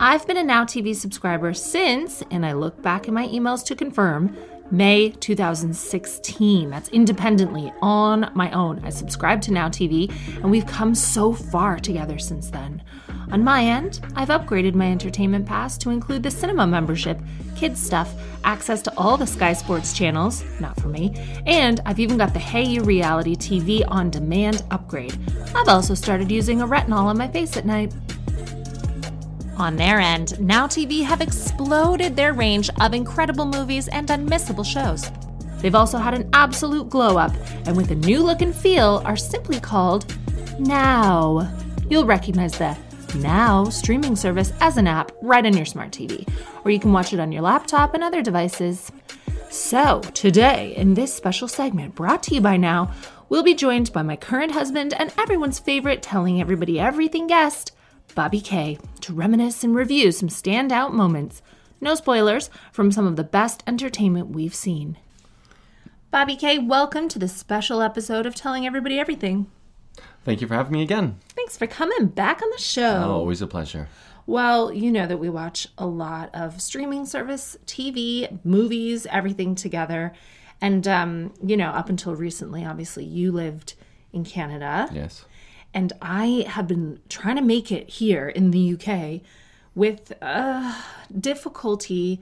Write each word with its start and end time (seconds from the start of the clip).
I've 0.00 0.26
been 0.26 0.36
a 0.36 0.42
Now 0.42 0.64
TV 0.64 0.96
subscriber 0.96 1.54
since, 1.54 2.22
and 2.30 2.44
I 2.44 2.52
look 2.54 2.82
back 2.82 3.06
in 3.06 3.14
my 3.14 3.28
emails 3.28 3.64
to 3.66 3.76
confirm, 3.76 4.36
May 4.72 5.10
2016. 5.10 6.70
That's 6.70 6.88
independently 6.88 7.70
on 7.82 8.30
my 8.34 8.50
own. 8.52 8.80
I 8.82 8.88
subscribed 8.88 9.42
to 9.42 9.52
Now 9.52 9.68
TV, 9.68 10.10
and 10.36 10.50
we've 10.50 10.66
come 10.66 10.94
so 10.94 11.34
far 11.34 11.78
together 11.78 12.18
since 12.18 12.48
then. 12.48 12.82
On 13.30 13.44
my 13.44 13.62
end, 13.62 14.00
I've 14.16 14.28
upgraded 14.28 14.74
my 14.74 14.90
entertainment 14.90 15.44
pass 15.44 15.76
to 15.78 15.90
include 15.90 16.22
the 16.22 16.30
cinema 16.30 16.66
membership, 16.66 17.20
kids 17.54 17.82
stuff, 17.82 18.14
access 18.44 18.80
to 18.82 18.92
all 18.96 19.18
the 19.18 19.26
Sky 19.26 19.52
Sports 19.52 19.92
channels, 19.92 20.42
not 20.58 20.80
for 20.80 20.88
me, 20.88 21.14
and 21.44 21.80
I've 21.84 22.00
even 22.00 22.16
got 22.16 22.32
the 22.32 22.40
hayu 22.40 22.84
reality 22.84 23.36
TV 23.36 23.84
on 23.88 24.08
demand 24.08 24.64
upgrade. 24.70 25.18
I've 25.54 25.68
also 25.68 25.92
started 25.92 26.30
using 26.30 26.62
a 26.62 26.66
retinol 26.66 27.04
on 27.04 27.18
my 27.18 27.28
face 27.28 27.58
at 27.58 27.66
night. 27.66 27.92
On 29.58 29.76
their 29.76 30.00
end, 30.00 30.40
Now 30.40 30.66
TV 30.66 31.04
have 31.04 31.20
exploded 31.20 32.16
their 32.16 32.32
range 32.32 32.70
of 32.80 32.94
incredible 32.94 33.44
movies 33.44 33.88
and 33.88 34.08
unmissable 34.08 34.64
shows. 34.64 35.10
They've 35.60 35.74
also 35.74 35.98
had 35.98 36.14
an 36.14 36.28
absolute 36.32 36.88
glow 36.88 37.18
up, 37.18 37.32
and 37.66 37.76
with 37.76 37.90
a 37.90 37.94
new 37.94 38.22
look 38.22 38.42
and 38.42 38.54
feel, 38.54 39.02
are 39.04 39.16
simply 39.16 39.60
called 39.60 40.16
Now. 40.58 41.54
You'll 41.88 42.06
recognize 42.06 42.58
the 42.58 42.76
Now 43.16 43.64
streaming 43.64 44.16
service 44.16 44.52
as 44.60 44.78
an 44.78 44.86
app 44.86 45.12
right 45.20 45.44
on 45.44 45.56
your 45.56 45.66
smart 45.66 45.92
TV, 45.92 46.26
or 46.64 46.70
you 46.70 46.80
can 46.80 46.92
watch 46.92 47.12
it 47.12 47.20
on 47.20 47.30
your 47.30 47.42
laptop 47.42 47.94
and 47.94 48.02
other 48.02 48.22
devices. 48.22 48.90
So, 49.50 50.00
today, 50.14 50.74
in 50.76 50.94
this 50.94 51.14
special 51.14 51.46
segment 51.46 51.94
brought 51.94 52.22
to 52.24 52.34
you 52.34 52.40
by 52.40 52.56
Now, 52.56 52.90
we'll 53.28 53.42
be 53.42 53.54
joined 53.54 53.92
by 53.92 54.02
my 54.02 54.16
current 54.16 54.52
husband 54.52 54.94
and 54.94 55.12
everyone's 55.18 55.58
favorite 55.58 56.02
Telling 56.02 56.40
Everybody 56.40 56.80
Everything 56.80 57.26
guest, 57.26 57.72
Bobby 58.14 58.40
K, 58.40 58.78
to 59.02 59.12
reminisce 59.12 59.64
and 59.64 59.74
review 59.74 60.12
some 60.12 60.28
standout 60.28 60.92
moments. 60.92 61.42
No 61.80 61.94
spoilers 61.94 62.50
from 62.70 62.92
some 62.92 63.06
of 63.06 63.16
the 63.16 63.24
best 63.24 63.62
entertainment 63.66 64.28
we've 64.28 64.54
seen. 64.54 64.96
Bobby 66.12 66.36
K, 66.36 66.58
welcome 66.58 67.08
to 67.08 67.18
this 67.18 67.34
special 67.34 67.82
episode 67.82 68.26
of 68.26 68.34
Telling 68.34 68.64
Everybody 68.64 69.00
Everything. 69.00 69.50
Thank 70.24 70.40
you 70.40 70.46
for 70.46 70.54
having 70.54 70.72
me 70.72 70.82
again. 70.82 71.18
Thanks 71.30 71.58
for 71.58 71.66
coming 71.66 72.06
back 72.06 72.42
on 72.42 72.50
the 72.50 72.62
show. 72.62 73.04
Oh, 73.06 73.12
always 73.12 73.42
a 73.42 73.48
pleasure. 73.48 73.88
Well, 74.26 74.72
you 74.72 74.92
know 74.92 75.08
that 75.08 75.16
we 75.16 75.28
watch 75.28 75.66
a 75.76 75.86
lot 75.86 76.30
of 76.32 76.62
streaming 76.62 77.04
service, 77.04 77.56
TV, 77.66 78.38
movies, 78.44 79.06
everything 79.10 79.56
together. 79.56 80.12
And, 80.60 80.86
um, 80.86 81.34
you 81.44 81.56
know, 81.56 81.70
up 81.70 81.88
until 81.88 82.14
recently, 82.14 82.64
obviously, 82.64 83.04
you 83.04 83.32
lived 83.32 83.74
in 84.12 84.24
Canada. 84.24 84.88
Yes. 84.92 85.24
And 85.74 85.92
I 86.02 86.44
have 86.48 86.68
been 86.68 87.00
trying 87.08 87.36
to 87.36 87.42
make 87.42 87.72
it 87.72 87.88
here 87.88 88.28
in 88.28 88.50
the 88.50 88.74
UK 88.74 89.20
with 89.74 90.12
uh, 90.20 90.80
difficulty 91.18 92.20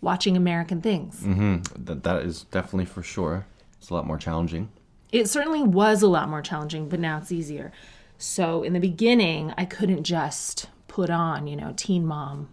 watching 0.00 0.36
American 0.36 0.80
things. 0.80 1.20
Mm-hmm. 1.20 1.84
That, 1.84 2.02
that 2.02 2.22
is 2.22 2.44
definitely 2.44 2.86
for 2.86 3.02
sure. 3.02 3.46
It's 3.78 3.90
a 3.90 3.94
lot 3.94 4.06
more 4.06 4.18
challenging. 4.18 4.70
It 5.12 5.28
certainly 5.28 5.62
was 5.62 6.02
a 6.02 6.08
lot 6.08 6.28
more 6.28 6.42
challenging, 6.42 6.88
but 6.88 7.00
now 7.00 7.18
it's 7.18 7.32
easier. 7.32 7.72
So 8.18 8.62
in 8.62 8.74
the 8.74 8.80
beginning, 8.80 9.54
I 9.56 9.64
couldn't 9.64 10.04
just 10.04 10.68
put 10.88 11.10
on, 11.10 11.46
you 11.46 11.56
know, 11.56 11.72
Teen 11.74 12.06
Mom, 12.06 12.50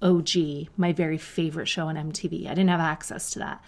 OG, 0.00 0.68
my 0.76 0.92
very 0.92 1.18
favorite 1.18 1.68
show 1.68 1.88
on 1.88 1.96
MTV. 1.96 2.46
I 2.46 2.50
didn't 2.50 2.68
have 2.68 2.80
access 2.80 3.30
to 3.30 3.38
that. 3.40 3.62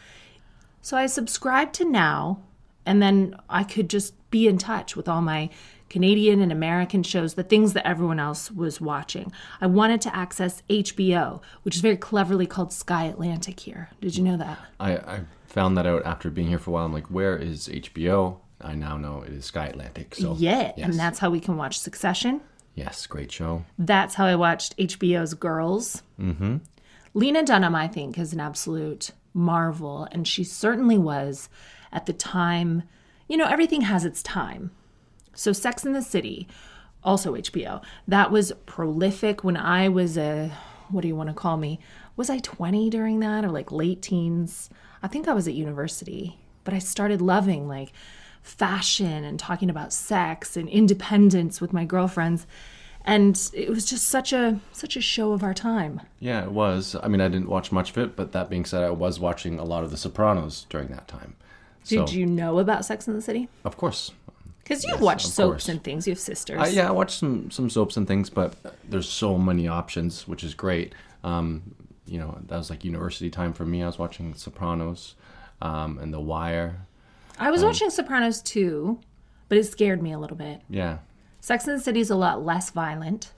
So 0.81 0.97
I 0.97 1.06
subscribed 1.06 1.75
to 1.75 1.84
Now, 1.84 2.41
and 2.84 3.03
then 3.03 3.37
I 3.48 3.64
could 3.64 3.91
just 3.91 4.14
be 4.31 4.48
in 4.48 4.59
touch 4.59 4.97
with 4.97 5.09
all 5.09 5.20
my 5.20 5.50
Canadian 5.88 6.40
and 6.40 6.50
American 6.50 7.02
shows, 7.02 7.34
the 7.34 7.42
things 7.42 7.72
that 7.74 7.86
everyone 7.86 8.18
else 8.18 8.50
was 8.50 8.80
watching. 8.80 9.30
I 9.60 9.66
wanted 9.66 10.00
to 10.02 10.14
access 10.16 10.62
HBO, 10.68 11.40
which 11.62 11.76
is 11.76 11.80
very 11.82 11.96
cleverly 11.96 12.46
called 12.46 12.72
Sky 12.72 13.04
Atlantic 13.04 13.60
here. 13.60 13.90
Did 14.00 14.16
you 14.16 14.24
know 14.24 14.36
that? 14.36 14.58
I, 14.80 14.96
I 14.96 15.20
found 15.46 15.76
that 15.78 15.86
out 15.86 16.04
after 16.04 16.28
being 16.30 16.48
here 16.48 16.58
for 16.58 16.70
a 16.70 16.72
while. 16.75 16.84
I'm 16.86 16.92
like, 16.92 17.06
where 17.06 17.36
is 17.36 17.69
HBO? 17.69 18.38
I 18.60 18.75
now 18.75 18.96
know 18.96 19.22
it 19.22 19.32
is 19.32 19.44
Sky 19.44 19.66
Atlantic. 19.66 20.14
So 20.16 20.34
Yeah, 20.38 20.72
yes. 20.76 20.88
and 20.91 20.98
that's 20.98 21.19
how 21.19 21.30
we 21.30 21.41
can 21.41 21.56
watch 21.56 21.78
Succession. 21.78 22.41
yes, 22.75 23.06
great 23.06 23.30
show. 23.30 23.64
That's 23.78 24.14
how 24.16 24.26
I 24.26 24.34
watched 24.36 24.76
HBO's 24.78 25.34
Girls. 25.34 26.02
Mm-hmm. 26.20 26.56
Lena 27.14 27.42
Dunham, 27.44 27.75
I 27.75 27.88
think, 27.88 28.19
is 28.19 28.32
an 28.32 28.41
absolute 28.41 29.12
marvel, 29.32 30.08
and 30.12 30.26
she 30.26 30.42
certainly 30.44 30.98
was 30.98 31.48
at 31.92 32.06
the 32.06 32.12
time. 32.12 32.82
You 33.28 33.36
know, 33.36 33.46
everything 33.46 33.82
has 33.82 34.04
its 34.04 34.22
time. 34.22 34.70
So, 35.36 35.52
Sex 35.52 35.84
in 35.84 35.92
the 35.92 36.02
City, 36.02 36.48
also 37.04 37.34
HBO, 37.34 37.82
that 38.08 38.30
was 38.30 38.52
prolific 38.66 39.44
when 39.44 39.56
I 39.56 39.88
was 39.88 40.19
a, 40.19 40.50
what 40.91 41.02
do 41.02 41.08
you 41.08 41.14
want 41.14 41.28
to 41.28 41.34
call 41.34 41.56
me? 41.56 41.78
Was 42.16 42.30
I 42.30 42.38
20 42.38 42.91
during 42.91 43.20
that 43.20 43.44
or 43.44 43.50
like 43.50 43.70
late 43.70 44.02
teens? 44.02 44.70
I 45.02 45.08
think 45.08 45.28
I 45.28 45.34
was 45.34 45.46
at 45.46 45.54
university, 45.54 46.38
but 46.64 46.75
I 46.75 46.78
started 46.78 47.20
loving 47.20 47.69
like 47.69 47.92
fashion 48.42 49.25
and 49.25 49.38
talking 49.38 49.70
about 49.70 49.92
sex 49.92 50.56
and 50.56 50.69
independence 50.69 51.60
with 51.60 51.72
my 51.72 51.84
girlfriends. 51.84 52.46
And 53.04 53.41
it 53.52 53.69
was 53.69 53.84
just 53.84 54.08
such 54.08 54.32
a 54.32 54.58
such 54.72 54.96
a 54.96 55.00
show 55.00 55.32
of 55.32 55.44
our 55.44 55.54
time. 55.54 56.00
Yeah, 56.19 56.42
it 56.42 56.50
was. 56.50 56.96
I 57.00 57.06
mean, 57.06 57.20
I 57.20 57.28
didn't 57.28 57.48
watch 57.48 57.70
much 57.70 57.91
of 57.91 57.98
it, 57.98 58.16
but 58.16 58.32
that 58.32 58.50
being 58.50 58.64
said, 58.64 58.82
I 58.82 58.91
was 58.91 59.20
watching 59.20 59.60
a 59.60 59.64
lot 59.64 59.84
of 59.84 59.92
The 59.92 59.96
Sopranos 59.96 60.66
during 60.69 60.88
that 60.88 61.06
time. 61.06 61.36
Did 61.84 62.08
so, 62.08 62.14
you 62.14 62.26
know 62.26 62.58
about 62.58 62.84
Sex 62.84 63.06
in 63.06 63.14
the 63.14 63.22
City? 63.22 63.48
Of 63.64 63.76
course. 63.76 64.10
Because 64.69 64.82
you've 64.82 64.94
Yes, 64.94 65.00
watched 65.00 65.28
soaps 65.28 65.50
course. 65.53 65.69
and 65.69 65.84
things. 65.84 66.09
You 66.09 66.10
have 66.12 66.19
sisters. 66.19 66.60
Uh, 66.60 66.66
yeah, 66.72 66.88
I 66.88 66.91
watched 66.91 67.19
some 67.21 67.53
some 67.53 67.71
soaps 67.71 67.97
and 67.97 68.06
things, 68.09 68.28
but 68.31 68.56
there's 68.88 69.09
so 69.09 69.38
many 69.38 69.69
options, 69.69 70.27
which 70.27 70.43
is 70.43 70.54
great. 70.54 70.93
Um, 71.22 71.75
you 72.04 72.19
know, 72.19 72.37
that 72.47 72.56
was 72.56 72.69
like 72.69 72.84
university 72.84 73.31
time 73.31 73.53
for 73.53 73.65
me. 73.65 73.82
I 73.82 73.87
was 73.87 73.97
watching 73.99 74.34
Sopranos 74.34 75.15
um, 75.62 75.99
and 75.99 76.12
The 76.12 76.21
Wire. 76.21 76.87
I 77.38 77.50
was 77.53 77.62
watching 77.62 77.91
Sopranos 77.91 78.43
too, 78.43 78.99
but 79.49 79.56
it 79.59 79.65
scared 79.65 80.03
me 80.03 80.12
a 80.12 80.19
little 80.19 80.37
bit. 80.37 80.62
Yeah, 80.69 80.99
Sex 81.41 81.69
and 81.69 81.78
the 81.78 81.82
City 81.82 82.00
is 82.00 82.10
a 82.10 82.16
lot 82.16 82.44
less 82.44 82.71
violent. 82.71 83.32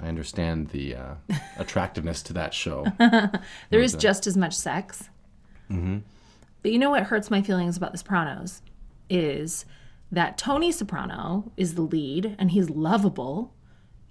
I 0.00 0.08
understand 0.08 0.70
the 0.70 0.96
uh, 0.96 1.14
attractiveness 1.58 2.22
to 2.24 2.32
that 2.32 2.52
show. 2.52 2.86
There 3.70 3.80
is 3.80 3.94
just 3.94 4.26
as 4.26 4.36
much 4.36 4.54
sex. 4.54 5.10
But 5.68 6.72
you 6.72 6.78
know 6.80 6.90
what 6.90 7.04
hurts 7.04 7.30
my 7.30 7.40
feelings 7.42 7.76
about 7.76 7.92
The 7.92 7.98
Sopranos 7.98 8.62
is 9.08 9.64
that 10.10 10.38
Tony 10.38 10.70
Soprano 10.70 11.52
is 11.56 11.74
the 11.74 11.82
lead 11.82 12.36
and 12.38 12.50
he's 12.50 12.70
lovable, 12.70 13.52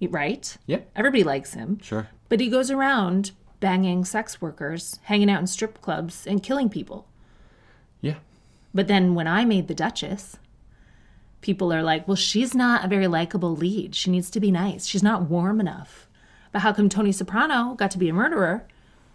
right? 0.00 0.56
Yeah. 0.66 0.80
Everybody 0.94 1.24
likes 1.24 1.54
him. 1.54 1.78
Sure. 1.82 2.08
But 2.28 2.40
he 2.40 2.48
goes 2.48 2.70
around 2.70 3.32
banging 3.60 4.04
sex 4.04 4.40
workers, 4.40 5.00
hanging 5.04 5.30
out 5.30 5.40
in 5.40 5.46
strip 5.46 5.80
clubs, 5.80 6.26
and 6.26 6.42
killing 6.42 6.68
people. 6.68 7.08
Yeah. 8.00 8.16
But 8.74 8.88
then 8.88 9.14
when 9.14 9.26
I 9.26 9.44
made 9.44 9.68
the 9.68 9.74
Duchess, 9.74 10.36
people 11.40 11.72
are 11.72 11.82
like, 11.82 12.06
well, 12.06 12.16
she's 12.16 12.54
not 12.54 12.84
a 12.84 12.88
very 12.88 13.06
likable 13.06 13.56
lead. 13.56 13.94
She 13.94 14.10
needs 14.10 14.30
to 14.30 14.40
be 14.40 14.50
nice. 14.50 14.86
She's 14.86 15.02
not 15.02 15.30
warm 15.30 15.60
enough. 15.60 16.08
But 16.52 16.60
how 16.60 16.72
come 16.72 16.88
Tony 16.88 17.12
Soprano 17.12 17.74
got 17.74 17.90
to 17.92 17.98
be 17.98 18.08
a 18.08 18.14
murderer 18.14 18.66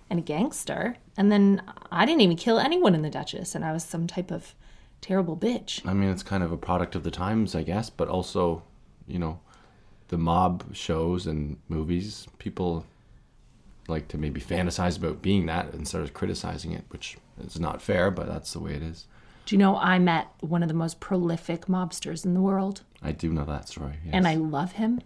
and 0.10 0.20
a 0.20 0.24
gangster? 0.24 0.98
And 1.16 1.32
then 1.32 1.62
I 1.92 2.06
didn't 2.06 2.22
even 2.22 2.38
kill 2.38 2.60
anyone 2.60 2.96
in 2.96 3.02
the 3.02 3.10
Duchess, 3.10 3.54
and 3.54 3.64
I 3.64 3.72
was 3.72 3.84
some 3.84 4.08
type 4.08 4.32
of 4.32 4.56
terrible 5.02 5.36
bitch. 5.36 5.86
I 5.86 5.94
mean, 5.94 6.10
it's 6.10 6.24
kind 6.24 6.44
of 6.44 6.52
a 6.52 6.58
product 6.58 6.96
of 6.96 7.04
the 7.04 7.12
times, 7.12 7.56
I 7.56 7.64
guess, 7.64 7.90
but 7.90 8.08
also, 8.08 8.64
you 9.08 9.20
know, 9.20 9.40
the 10.10 10.18
mob 10.18 10.76
shows 10.76 11.26
and 11.28 11.58
movies, 11.68 12.28
people 12.38 12.86
like 13.88 14.08
to 14.10 14.18
maybe 14.18 14.40
fantasize 14.40 14.98
about 14.98 15.22
being 15.22 15.46
that 15.48 15.74
instead 15.74 16.02
of 16.02 16.14
criticizing 16.14 16.72
it, 16.72 16.84
which 16.90 17.18
is 17.44 17.60
not 17.60 17.82
fair, 17.82 18.12
but 18.12 18.28
that's 18.28 18.54
the 18.54 18.60
way 18.60 18.74
it 18.74 18.84
is. 18.84 19.08
Do 19.46 19.56
you 19.56 19.60
know 19.60 19.76
I 19.78 20.00
met 20.00 20.28
one 20.42 20.62
of 20.62 20.70
the 20.70 20.76
most 20.76 21.00
prolific 21.00 21.66
mobsters 21.66 22.26
in 22.26 22.34
the 22.34 22.42
world? 22.42 22.84
I 23.02 23.12
do 23.12 23.34
know 23.34 23.46
that 23.46 23.68
story. 23.68 23.96
Yes. 24.06 24.14
And 24.14 24.28
I 24.28 24.36
love 24.36 24.74
him. 24.74 25.02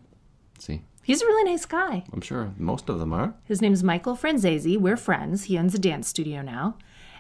see. 0.60 0.82
He's 1.02 1.22
a 1.22 1.26
really 1.26 1.52
nice 1.52 1.66
guy. 1.66 2.04
I'm 2.12 2.22
sure 2.22 2.52
most 2.58 2.90
of 2.90 2.98
them 3.00 3.14
are. 3.14 3.36
His 3.44 3.62
name's 3.62 3.84
Michael 3.84 4.18
Franzese. 4.18 4.80
We're 4.80 4.98
friends. 4.98 5.44
He 5.44 5.58
owns 5.58 5.76
a 5.76 5.80
dance 5.80 6.08
studio 6.08 6.42
now. 6.42 6.78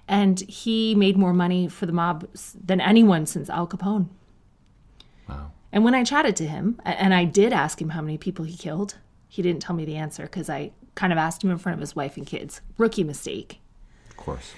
And 0.07 0.40
he 0.42 0.94
made 0.96 1.18
more 1.18 1.34
money 1.34 1.68
for 1.68 1.86
the 1.86 1.92
mob 1.92 2.28
than 2.54 2.80
anyone 2.80 3.25
since 3.25 3.50
Al 3.50 3.68
Capone. 3.68 4.07
Wow. 5.28 5.52
And 5.72 5.84
when 5.84 5.96
I 5.96 6.04
chatted 6.04 6.36
to 6.38 6.48
him, 6.48 6.80
and 6.86 7.13
I 7.13 7.25
did 7.25 7.52
ask 7.52 7.81
him 7.81 7.90
how 7.90 8.02
many 8.02 8.18
people 8.18 8.46
he 8.46 8.56
killed, 8.56 8.98
he 9.28 9.42
didn't 9.42 9.62
tell 9.62 9.75
me 9.75 9.84
the 9.86 9.96
answer 9.96 10.24
because 10.24 10.50
I 10.50 10.72
kind 10.94 11.12
of 11.12 11.18
asked 11.19 11.44
him 11.44 11.50
in 11.52 11.57
front 11.57 11.74
of 11.74 11.80
his 11.81 11.96
wife 11.96 12.18
and 12.18 12.25
kids. 12.25 12.62
Rookie 12.78 13.04
mistake. 13.04 13.60
Of 14.12 14.18
course. 14.18 14.54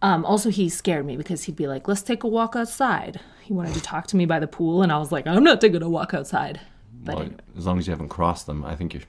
Um, 0.00 0.24
also, 0.24 0.50
he 0.50 0.68
scared 0.68 1.04
me 1.04 1.16
because 1.16 1.44
he'd 1.44 1.56
be 1.56 1.66
like, 1.68 1.86
let's 1.86 2.02
take 2.02 2.22
a 2.24 2.28
walk 2.28 2.56
outside. 2.56 3.20
He 3.42 3.52
wanted 3.52 3.74
to 3.74 3.80
talk 3.92 4.06
to 4.08 4.16
me 4.16 4.24
by 4.24 4.38
the 4.38 4.46
pool, 4.48 4.82
and 4.82 4.90
I 4.92 4.98
was 4.98 5.12
like, 5.12 5.26
I'm 5.26 5.44
not 5.44 5.60
taking 5.60 5.82
a 5.82 5.90
walk 5.90 6.14
outside. 6.14 6.60
But 7.04 7.14
Well, 7.14 7.24
anyway. 7.24 7.40
as 7.56 7.66
long 7.66 7.78
as 7.78 7.86
you 7.86 7.90
haven't 7.92 8.08
crossed 8.08 8.46
them, 8.46 8.64
I 8.64 8.76
think 8.76 8.94
you're 8.94 9.02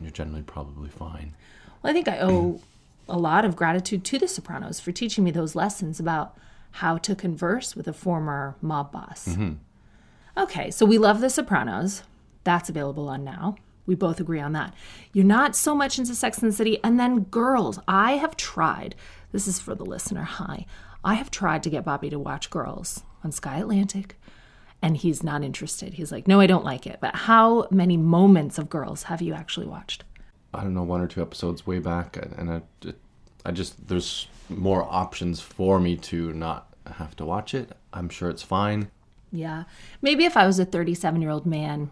you're 0.00 0.10
generally 0.10 0.42
probably 0.42 0.88
fine. 0.88 1.34
Well, 1.82 1.90
I 1.90 1.92
think 1.92 2.08
I 2.08 2.20
owe 2.20 2.60
a 3.10 3.18
lot 3.18 3.44
of 3.44 3.56
gratitude 3.56 4.04
to 4.04 4.18
The 4.18 4.28
Sopranos 4.28 4.80
for 4.80 4.92
teaching 4.92 5.24
me 5.24 5.30
those 5.30 5.54
lessons 5.54 6.00
about 6.00 6.36
how 6.72 6.96
to 6.98 7.14
converse 7.14 7.74
with 7.74 7.88
a 7.88 7.92
former 7.92 8.56
mob 8.62 8.92
boss. 8.92 9.28
Mm-hmm. 9.28 9.54
Okay, 10.36 10.70
so 10.70 10.86
we 10.86 10.98
love 10.98 11.20
The 11.20 11.30
Sopranos. 11.30 12.04
That's 12.44 12.68
available 12.68 13.08
on 13.08 13.24
now. 13.24 13.56
We 13.86 13.94
both 13.94 14.20
agree 14.20 14.40
on 14.40 14.52
that. 14.52 14.72
You're 15.12 15.24
not 15.24 15.56
so 15.56 15.74
much 15.74 15.98
into 15.98 16.14
Sex 16.14 16.38
and 16.38 16.52
the 16.52 16.56
City. 16.56 16.78
And 16.84 16.98
then 16.98 17.24
girls. 17.24 17.80
I 17.88 18.12
have 18.12 18.36
tried, 18.36 18.94
this 19.32 19.48
is 19.48 19.58
for 19.58 19.74
the 19.74 19.84
listener, 19.84 20.22
hi. 20.22 20.64
I 21.02 21.14
have 21.14 21.30
tried 21.30 21.62
to 21.64 21.70
get 21.70 21.84
Bobby 21.84 22.08
to 22.10 22.18
watch 22.18 22.50
Girls 22.50 23.02
on 23.24 23.32
Sky 23.32 23.58
Atlantic, 23.58 24.16
and 24.80 24.96
he's 24.96 25.22
not 25.22 25.42
interested. 25.42 25.94
He's 25.94 26.12
like, 26.12 26.28
no, 26.28 26.40
I 26.40 26.46
don't 26.46 26.64
like 26.64 26.86
it. 26.86 26.98
But 27.00 27.16
how 27.16 27.66
many 27.70 27.96
moments 27.96 28.58
of 28.58 28.70
Girls 28.70 29.04
have 29.04 29.20
you 29.20 29.34
actually 29.34 29.66
watched? 29.66 30.04
I 30.52 30.62
don't 30.62 30.74
know, 30.74 30.82
one 30.82 31.00
or 31.00 31.06
two 31.06 31.22
episodes 31.22 31.66
way 31.66 31.78
back, 31.78 32.16
and 32.16 32.50
I, 32.50 32.62
I 33.44 33.52
just 33.52 33.88
there's 33.88 34.26
more 34.48 34.82
options 34.82 35.40
for 35.40 35.78
me 35.78 35.96
to 35.96 36.32
not 36.32 36.66
have 36.96 37.14
to 37.16 37.24
watch 37.24 37.54
it. 37.54 37.70
I'm 37.92 38.08
sure 38.08 38.28
it's 38.30 38.42
fine. 38.42 38.90
Yeah. 39.32 39.64
Maybe 40.02 40.24
if 40.24 40.36
I 40.36 40.46
was 40.46 40.58
a 40.58 40.64
37 40.64 41.22
year 41.22 41.30
old 41.30 41.46
man, 41.46 41.90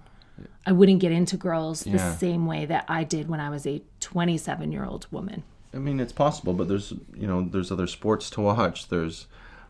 I 0.66 0.72
wouldn't 0.72 0.98
get 1.00 1.12
into 1.12 1.36
girls 1.36 1.82
the 1.84 1.90
Yeah. 1.90 2.16
same 2.16 2.46
way 2.46 2.66
that 2.66 2.84
I 2.88 3.04
did 3.04 3.28
when 3.28 3.38
I 3.38 3.48
was 3.48 3.64
a 3.66 3.80
27 4.00 4.72
year 4.72 4.84
old 4.84 5.06
woman. 5.12 5.44
I 5.72 5.76
mean, 5.78 6.00
it's 6.00 6.12
possible, 6.12 6.52
but 6.54 6.66
there's 6.66 6.92
you 7.14 7.26
know 7.28 7.42
there's 7.42 7.70
other 7.70 7.86
sports 7.86 8.28
to 8.30 8.40
watch. 8.40 8.88
There's 8.88 9.26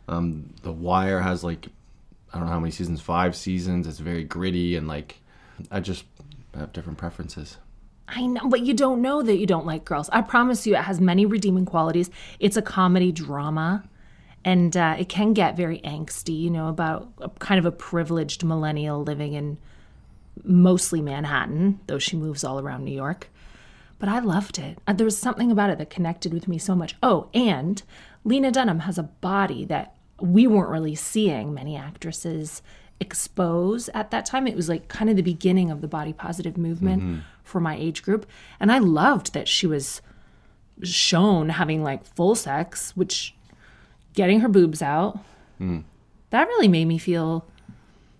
um, 0.08 0.54
The 0.62 0.72
Wire 0.72 1.20
has 1.20 1.44
like 1.44 1.68
I 2.32 2.38
don't 2.38 2.46
know 2.46 2.52
how 2.52 2.60
many 2.60 2.70
seasons, 2.70 3.00
five 3.02 3.36
seasons. 3.36 3.86
It's 3.86 3.98
very 3.98 4.24
gritty 4.24 4.76
and 4.76 4.88
like 4.88 5.20
I 5.70 5.80
just 5.80 6.04
have 6.54 6.72
different 6.72 6.98
preferences. 6.98 7.58
I 8.08 8.26
know, 8.26 8.48
but 8.48 8.60
you 8.62 8.72
don't 8.72 9.02
know 9.02 9.22
that 9.22 9.36
you 9.36 9.46
don't 9.46 9.66
like 9.66 9.84
girls. 9.84 10.08
I 10.10 10.22
promise 10.22 10.66
you, 10.66 10.74
it 10.74 10.82
has 10.82 11.00
many 11.00 11.26
redeeming 11.26 11.66
qualities. 11.66 12.10
It's 12.40 12.56
a 12.56 12.62
comedy 12.62 13.12
drama, 13.12 13.84
and 14.44 14.74
uh, 14.76 14.96
it 14.98 15.08
can 15.10 15.34
get 15.34 15.56
very 15.56 15.78
angsty, 15.80 16.38
you 16.40 16.48
know, 16.50 16.68
about 16.68 17.12
a, 17.20 17.28
kind 17.28 17.58
of 17.58 17.66
a 17.66 17.72
privileged 17.72 18.44
millennial 18.44 19.02
living 19.02 19.34
in 19.34 19.58
mostly 20.42 21.02
Manhattan, 21.02 21.80
though 21.86 21.98
she 21.98 22.16
moves 22.16 22.44
all 22.44 22.58
around 22.58 22.84
New 22.84 22.94
York. 22.94 23.28
But 23.98 24.08
I 24.08 24.20
loved 24.20 24.58
it. 24.58 24.78
Uh, 24.86 24.92
There 24.94 25.04
was 25.04 25.18
something 25.18 25.50
about 25.50 25.70
it 25.70 25.78
that 25.78 25.90
connected 25.90 26.32
with 26.32 26.48
me 26.48 26.56
so 26.56 26.74
much. 26.74 26.94
Oh, 27.02 27.28
and 27.34 27.82
Lena 28.24 28.50
Dunham 28.50 28.80
has 28.80 28.96
a 28.96 29.02
body 29.02 29.64
that 29.66 29.94
we 30.20 30.46
weren't 30.46 30.70
really 30.70 30.94
seeing 30.94 31.52
many 31.52 31.76
actresses 31.76 32.62
expose 33.00 33.88
at 33.90 34.10
that 34.10 34.26
time. 34.26 34.46
It 34.46 34.56
was 34.56 34.68
like 34.68 34.88
kind 34.88 35.08
of 35.10 35.16
the 35.16 35.22
beginning 35.22 35.70
of 35.70 35.80
the 35.80 35.88
body 35.88 36.12
positive 36.12 36.56
movement 36.56 37.22
for 37.48 37.60
my 37.60 37.76
age 37.76 38.02
group. 38.02 38.26
And 38.60 38.70
I 38.70 38.78
loved 38.78 39.32
that 39.32 39.48
she 39.48 39.66
was 39.66 40.02
shown 40.82 41.48
having 41.48 41.82
like 41.82 42.04
full 42.14 42.34
sex, 42.34 42.96
which 42.96 43.34
getting 44.14 44.40
her 44.40 44.48
boobs 44.48 44.82
out, 44.82 45.18
hmm. 45.58 45.80
that 46.30 46.46
really 46.46 46.68
made 46.68 46.86
me 46.86 46.98
feel 46.98 47.46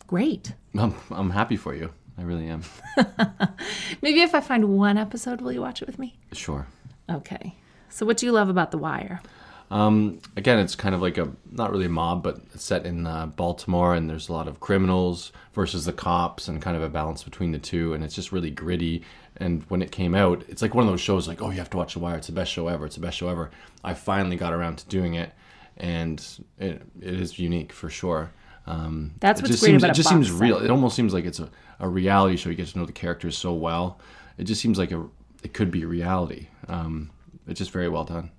great. 0.06 0.54
I'm 0.76 0.94
I'm 1.10 1.30
happy 1.30 1.56
for 1.56 1.74
you. 1.74 1.92
I 2.16 2.22
really 2.22 2.48
am. 2.48 2.62
Maybe 4.02 4.22
if 4.22 4.34
I 4.34 4.40
find 4.40 4.76
one 4.76 4.98
episode, 4.98 5.40
will 5.40 5.52
you 5.52 5.60
watch 5.60 5.82
it 5.82 5.86
with 5.86 5.98
me? 5.98 6.18
Sure. 6.32 6.66
Okay. 7.08 7.54
So, 7.88 8.04
what 8.04 8.16
do 8.16 8.26
you 8.26 8.32
love 8.32 8.48
about 8.48 8.72
The 8.72 8.78
Wire? 8.78 9.22
Um, 9.70 10.20
again, 10.36 10.58
it's 10.58 10.74
kind 10.74 10.94
of 10.94 11.02
like 11.02 11.18
a 11.18 11.30
not 11.50 11.70
really 11.70 11.86
a 11.86 11.90
mob, 11.90 12.22
but 12.22 12.40
it's 12.54 12.64
set 12.64 12.86
in 12.86 13.06
uh, 13.06 13.26
Baltimore, 13.26 13.94
and 13.94 14.08
there's 14.08 14.28
a 14.28 14.32
lot 14.32 14.48
of 14.48 14.60
criminals 14.60 15.32
versus 15.52 15.84
the 15.84 15.92
cops, 15.92 16.48
and 16.48 16.62
kind 16.62 16.76
of 16.76 16.82
a 16.82 16.88
balance 16.88 17.22
between 17.22 17.52
the 17.52 17.58
two. 17.58 17.92
And 17.92 18.02
it's 18.02 18.14
just 18.14 18.32
really 18.32 18.50
gritty. 18.50 19.02
And 19.36 19.62
when 19.68 19.82
it 19.82 19.92
came 19.92 20.14
out, 20.14 20.42
it's 20.48 20.62
like 20.62 20.74
one 20.74 20.84
of 20.84 20.90
those 20.90 21.00
shows 21.00 21.28
like, 21.28 21.42
oh, 21.42 21.50
you 21.50 21.58
have 21.58 21.70
to 21.70 21.76
watch 21.76 21.94
The 21.94 22.00
Wire. 22.00 22.16
It's 22.16 22.26
the 22.26 22.32
best 22.32 22.50
show 22.50 22.66
ever. 22.68 22.86
It's 22.86 22.96
the 22.96 23.02
best 23.02 23.18
show 23.18 23.28
ever. 23.28 23.50
I 23.84 23.94
finally 23.94 24.36
got 24.36 24.52
around 24.52 24.76
to 24.78 24.88
doing 24.88 25.14
it, 25.14 25.32
and 25.76 26.24
it, 26.58 26.82
it 27.00 27.20
is 27.20 27.38
unique 27.38 27.72
for 27.72 27.90
sure. 27.90 28.32
Um, 28.66 29.14
That's 29.20 29.40
what's 29.40 29.52
just 29.52 29.62
great 29.62 29.72
seems, 29.72 29.82
about 29.82 29.92
it 29.92 29.96
just 29.96 30.08
seems 30.08 30.28
set. 30.28 30.40
real. 30.40 30.58
It 30.58 30.70
almost 30.70 30.96
seems 30.96 31.14
like 31.14 31.24
it's 31.24 31.40
a, 31.40 31.50
a 31.80 31.88
reality 31.88 32.36
show. 32.36 32.50
You 32.50 32.56
get 32.56 32.68
to 32.68 32.78
know 32.78 32.84
the 32.84 32.92
characters 32.92 33.36
so 33.36 33.52
well. 33.54 33.98
It 34.36 34.44
just 34.44 34.60
seems 34.60 34.78
like 34.78 34.92
a 34.92 35.06
it 35.42 35.54
could 35.54 35.70
be 35.70 35.84
reality. 35.84 36.48
Um, 36.68 37.10
it's 37.46 37.58
just 37.58 37.70
very 37.70 37.88
well 37.88 38.04
done. 38.04 38.30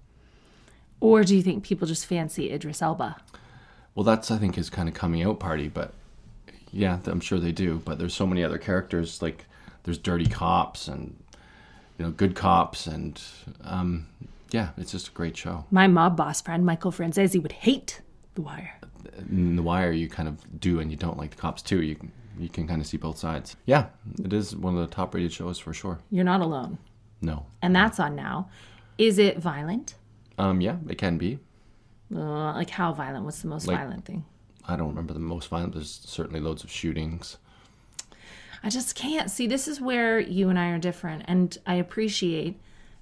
Or 1.02 1.24
do 1.24 1.36
you 1.36 1.42
think 1.42 1.64
people 1.64 1.88
just 1.88 2.06
fancy 2.06 2.52
Idris 2.52 2.82
Elba? 2.82 3.16
Well, 3.96 4.04
that's 4.04 4.32
I 4.32 4.38
think 4.38 4.56
his 4.56 4.70
kind 4.70 4.88
of 4.90 4.96
coming 4.96 5.24
out 5.24 5.40
party, 5.40 5.68
but 5.68 5.94
yeah, 6.72 7.00
I'm 7.06 7.20
sure 7.20 7.40
they 7.40 7.52
do. 7.52 7.82
But 7.84 8.00
there's 8.00 8.14
so 8.14 8.28
many 8.28 8.44
other 8.44 8.58
characters 8.58 9.22
like 9.22 9.46
there's 9.84 9.98
dirty 9.98 10.26
cops 10.28 10.88
and 10.88 11.16
you 11.98 12.06
know 12.06 12.12
good 12.12 12.36
cops 12.36 12.88
and 12.88 13.22
um, 13.64 14.08
yeah, 14.52 14.70
it's 14.78 14.92
just 14.92 15.10
a 15.10 15.12
great 15.12 15.36
show. 15.38 15.66
My 15.72 15.88
mob 15.88 16.16
boss 16.18 16.42
friend, 16.42 16.66
Michael 16.66 16.92
Franzese, 16.92 17.42
would 17.42 17.52
hate 17.52 18.02
The 18.36 18.42
Wire. 18.42 18.76
In 19.30 19.56
The 19.56 19.64
Wire, 19.64 19.92
you 19.92 20.08
kind 20.10 20.28
of 20.28 20.60
do 20.60 20.80
and 20.80 20.92
you 20.92 20.98
don't 20.98 21.18
like 21.18 21.32
the 21.32 21.38
cops 21.38 21.62
too. 21.62 21.82
You 21.82 21.98
you 22.38 22.48
can 22.50 22.68
kind 22.68 22.80
of 22.82 22.88
see 22.88 22.96
both 22.98 23.18
sides. 23.18 23.58
Yeah, 23.66 23.88
it 24.24 24.32
is 24.32 24.56
one 24.56 24.78
of 24.78 24.80
the 24.88 24.96
top 24.96 25.14
rated 25.14 25.34
shows 25.34 25.60
for 25.60 25.74
sure. 25.74 26.00
You're 26.10 26.24
not 26.24 26.40
alone. 26.42 26.78
No, 27.22 27.46
And 27.62 27.76
that's 27.76 28.00
on 28.00 28.16
now. 28.16 28.50
Is 28.98 29.18
it 29.18 29.40
violent? 29.40 29.96
Um, 30.40 30.62
yeah, 30.62 30.78
it 30.88 30.98
can 30.98 31.18
be. 31.18 31.40
Uh, 32.14 32.54
like, 32.54 32.72
how 32.72 32.92
violent? 32.94 33.26
What's 33.26 33.42
the 33.42 33.48
most 33.48 33.68
Like- 33.68 33.78
violent 33.78 34.06
thing? 34.06 34.26
I 34.68 34.76
don't 34.76 34.90
remember 34.90 35.14
the 35.14 35.20
most 35.20 35.48
violent. 35.50 35.74
There's 35.74 36.02
certainly 36.06 36.40
loads 36.40 36.64
of 36.64 36.70
shootings. 36.72 37.38
I 38.64 38.70
just 38.70 38.94
can't 38.96 39.32
see. 39.32 39.48
This 39.48 39.68
is 39.68 39.80
where 39.82 40.20
you 40.20 40.50
and 40.50 40.60
I 40.60 40.70
are 40.70 40.78
different. 40.78 41.24
And 41.28 41.58
I 41.66 41.76
appreciate 41.76 42.60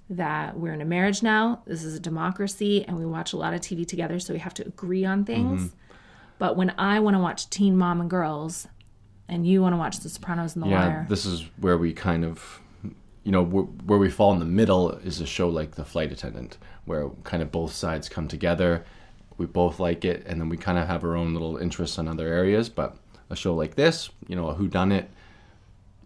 that 0.08 0.58
we're 0.58 0.72
in 0.72 0.80
a 0.80 0.84
marriage 0.86 1.22
now. 1.22 1.62
This 1.66 1.84
is 1.84 1.94
a 1.94 2.00
democracy 2.00 2.84
and 2.86 2.96
we 2.98 3.04
watch 3.04 3.32
a 3.32 3.36
lot 3.36 3.52
of 3.54 3.60
TV 3.60 3.86
together. 3.86 4.18
So 4.18 4.32
we 4.32 4.38
have 4.38 4.54
to 4.54 4.66
agree 4.66 5.04
on 5.04 5.24
things. 5.24 5.74
But 6.38 6.56
when 6.56 6.72
I 6.78 7.00
want 7.00 7.14
to 7.16 7.20
watch 7.20 7.50
Teen 7.50 7.76
Mom 7.76 8.00
and 8.00 8.08
Girls 8.08 8.68
and 9.28 9.46
you 9.46 9.60
want 9.60 9.74
to 9.74 9.76
watch 9.76 9.98
The 10.00 10.08
Sopranos 10.08 10.54
and 10.54 10.64
The 10.64 10.68
yeah, 10.70 10.88
Wire, 10.88 11.06
this 11.08 11.26
is 11.26 11.44
where 11.58 11.76
we 11.76 11.92
kind 11.92 12.24
of, 12.24 12.60
you 13.28 13.32
know, 13.32 13.44
where, 13.44 13.98
we 13.98 14.08
fall 14.08 14.32
in 14.32 14.38
the 14.38 14.46
middle 14.46 14.88
is 14.90 15.20
a 15.20 15.26
show 15.26 15.50
like 15.50 15.72
The 15.72 15.84
Flight 15.84 16.10
Attendant, 16.10 16.56
where 16.86 17.10
kind 17.24 17.42
of 17.42 17.52
both 17.52 17.74
sides 17.74 18.08
come 18.08 18.26
together. 18.26 18.86
We 19.36 19.44
both 19.44 19.78
like 19.78 20.02
it, 20.06 20.24
and 20.24 20.40
then 20.40 20.48
we 20.48 20.56
kind 20.56 20.78
of 20.78 20.86
have 20.86 21.04
our 21.04 21.14
own 21.14 21.34
little 21.34 21.58
interests 21.58 21.98
in 21.98 22.08
other 22.08 22.26
areas. 22.26 22.70
But 22.70 22.96
a 23.28 23.36
show 23.36 23.54
like 23.54 23.74
this, 23.74 24.08
you 24.28 24.34
know, 24.34 24.48
a 24.48 24.54
Who 24.54 24.66
Done 24.66 24.92
It, 24.92 25.10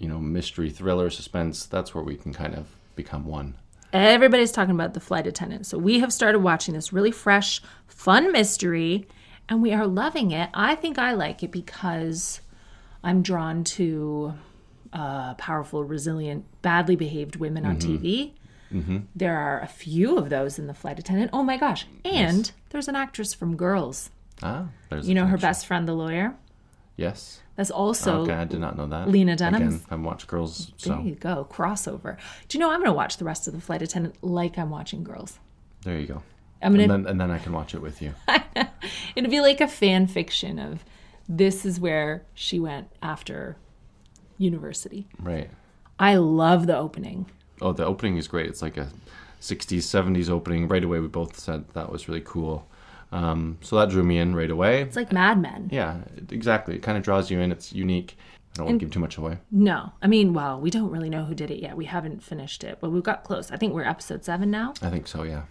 you 0.00 0.08
know, 0.08 0.18
mystery, 0.18 0.68
thriller, 0.68 1.10
suspense, 1.10 1.64
that's 1.64 1.94
where 1.94 2.02
we 2.02 2.16
can 2.16 2.32
kind 2.32 2.56
of 2.56 2.66
become 2.96 3.24
one. 3.24 3.54
everybody's 3.92 4.50
talking 4.50 4.74
about 4.74 4.94
The 4.94 4.98
Flight 4.98 5.28
Attendant. 5.28 5.64
So 5.64 5.78
we 5.78 6.00
have 6.00 6.12
started 6.12 6.40
watching 6.40 6.74
this 6.74 6.92
really 6.92 7.12
fresh, 7.12 7.62
fun 7.86 8.32
mystery 8.32 9.06
and 9.48 9.62
we 9.62 9.72
are 9.72 9.86
loving 9.86 10.32
it. 10.32 10.50
I 10.54 10.74
think 10.74 10.98
I 10.98 11.12
like 11.12 11.44
it 11.44 11.52
because 11.52 12.40
I'm 13.04 13.22
drawn 13.22 13.62
to 13.62 14.34
uh, 14.92 15.34
powerful, 15.34 15.84
resilient, 15.84 16.44
badly 16.62 16.96
behaved 16.96 17.36
women 17.36 17.64
on 17.66 17.76
TV. 17.78 18.32
There 19.14 19.36
are 19.36 19.60
a 19.60 19.66
few 19.66 20.16
of 20.16 20.30
those 20.30 20.58
in 20.58 20.66
The 20.66 20.72
Flight 20.74 20.98
Attendant. 20.98 21.30
Oh 21.34 21.42
my 21.42 21.58
gosh. 21.58 21.86
And 22.06 22.50
there's 22.70 22.88
an 22.88 22.96
actress 22.96 23.34
from 23.34 23.54
Girls. 23.56 24.08
Ah, 24.42 24.68
there's 24.88 25.06
You 25.08 25.14
know 25.14 25.26
her 25.26 25.36
best 25.36 25.66
friend, 25.66 25.86
the 25.86 25.92
lawyer? 25.92 26.34
Yes. 26.96 27.40
That's 27.56 27.70
also 27.70 28.22
okay, 28.22 28.32
I 28.32 28.44
did 28.44 28.60
not 28.60 28.78
know 28.78 28.86
that. 28.86 29.10
Lena 29.10 29.36
Dunham. 29.36 29.60
Again, 29.62 29.80
I 29.86 29.90
haven't 29.90 30.04
watched 30.04 30.26
Girls, 30.26 30.72
There 30.84 31.00
you 31.00 31.14
go, 31.16 31.46
crossover. 31.50 32.16
Do 32.48 32.56
you 32.56 32.60
know 32.60 32.70
I'm 32.70 32.78
going 32.80 32.86
to 32.90 32.94
watch 32.94 33.18
the 33.18 33.26
rest 33.26 33.46
of 33.46 33.52
the 33.52 33.60
flight 33.60 33.82
attendant 33.82 34.16
like 34.22 34.58
I'm 34.58 34.70
watching 34.70 35.04
Girls? 35.04 35.38
there 35.84 35.98
you 35.98 36.06
go. 36.06 36.22
I'm 36.62 36.72
going 36.74 36.90
And 36.90 37.04
then, 37.04 37.10
and 37.10 37.20
then 37.20 37.30
I 37.30 37.38
can 37.38 37.52
watch 37.52 37.74
it 37.74 37.82
with 37.82 38.00
you. 38.00 38.14
It'd 39.16 39.30
be 39.30 39.40
like 39.40 39.60
a 39.60 39.68
fan 39.68 40.06
fiction 40.06 40.58
of 40.58 40.84
this 41.28 41.66
is 41.66 41.78
where 41.80 42.24
she 42.34 42.58
went 42.60 42.88
after 43.02 43.56
university. 44.38 45.06
right. 45.20 45.50
I 45.98 46.16
love 46.16 46.66
the 46.66 46.76
opening. 46.76 47.26
Oh, 47.60 47.72
the 47.72 47.84
opening 47.86 48.16
is 48.16 48.26
great. 48.26 48.46
It's 48.46 48.62
like 48.62 48.76
a 48.76 48.88
60s, 49.40 49.78
70s 49.78 50.28
opening. 50.28 50.66
Right 50.66 50.82
away, 50.82 50.98
we 50.98 51.06
both 51.06 51.38
said 51.38 51.64
that 51.74 51.92
was 51.92 52.08
really 52.08 52.22
cool. 52.24 52.66
Um, 53.12 53.58
so 53.60 53.76
that 53.78 53.90
drew 53.90 54.02
me 54.02 54.18
in 54.18 54.34
right 54.34 54.50
away. 54.50 54.82
It's 54.82 54.96
like 54.96 55.12
Mad 55.12 55.40
Men. 55.40 55.68
Yeah, 55.70 55.98
exactly. 56.30 56.74
It 56.74 56.82
kind 56.82 56.96
of 56.98 57.04
draws 57.04 57.30
you 57.30 57.38
in. 57.38 57.52
It's 57.52 57.72
unique. 57.72 58.16
I 58.54 58.56
don't 58.56 58.66
want 58.66 58.80
to 58.80 58.84
give 58.86 58.92
too 58.92 59.00
much 59.00 59.16
away. 59.16 59.38
No, 59.50 59.92
I 60.02 60.08
mean, 60.08 60.34
well, 60.34 60.60
we 60.60 60.70
don't 60.70 60.90
really 60.90 61.08
know 61.10 61.24
who 61.24 61.34
did 61.34 61.50
it 61.50 61.60
yet. 61.60 61.76
We 61.76 61.84
haven't 61.84 62.22
finished 62.22 62.64
it, 62.64 62.78
but 62.80 62.90
we've 62.90 63.02
got 63.02 63.22
close. 63.22 63.50
I 63.50 63.56
think 63.56 63.72
we're 63.72 63.84
episode 63.84 64.24
seven 64.24 64.50
now. 64.50 64.74
I 64.82 64.90
think 64.90 65.06
so, 65.06 65.22
yeah. 65.22 65.42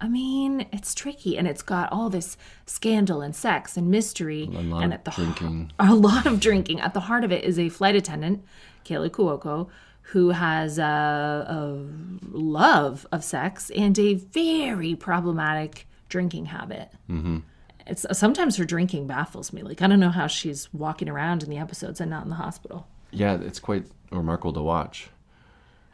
I 0.00 0.08
mean, 0.08 0.66
it's 0.72 0.94
tricky, 0.94 1.38
and 1.38 1.48
it's 1.48 1.62
got 1.62 1.90
all 1.90 2.10
this 2.10 2.36
scandal 2.66 3.22
and 3.22 3.34
sex 3.34 3.76
and 3.76 3.90
mystery, 3.90 4.48
and 4.52 4.92
at 4.92 5.04
the 5.04 5.10
drinking. 5.10 5.72
a 5.78 5.94
lot 5.94 6.26
of 6.26 6.38
drinking. 6.38 6.80
At 6.80 6.92
the 6.92 7.00
heart 7.00 7.24
of 7.24 7.32
it 7.32 7.44
is 7.44 7.58
a 7.58 7.70
flight 7.70 7.96
attendant, 7.96 8.44
Kaley 8.84 9.10
Cuoco, 9.10 9.68
who 10.02 10.30
has 10.30 10.78
a, 10.78 11.46
a 11.48 11.86
love 12.30 13.06
of 13.10 13.24
sex 13.24 13.70
and 13.70 13.98
a 13.98 14.14
very 14.14 14.94
problematic 14.94 15.88
drinking 16.08 16.46
habit. 16.46 16.90
Mm-hmm. 17.10 17.38
It's 17.86 18.04
sometimes 18.12 18.56
her 18.56 18.64
drinking 18.64 19.06
baffles 19.06 19.52
me. 19.52 19.62
Like 19.62 19.80
I 19.82 19.86
don't 19.86 20.00
know 20.00 20.10
how 20.10 20.26
she's 20.26 20.72
walking 20.72 21.08
around 21.08 21.42
in 21.42 21.50
the 21.50 21.58
episodes 21.58 22.00
and 22.00 22.10
not 22.10 22.24
in 22.24 22.30
the 22.30 22.36
hospital. 22.36 22.86
Yeah, 23.10 23.38
it's 23.40 23.60
quite 23.60 23.86
remarkable 24.10 24.52
to 24.54 24.62
watch. 24.62 25.08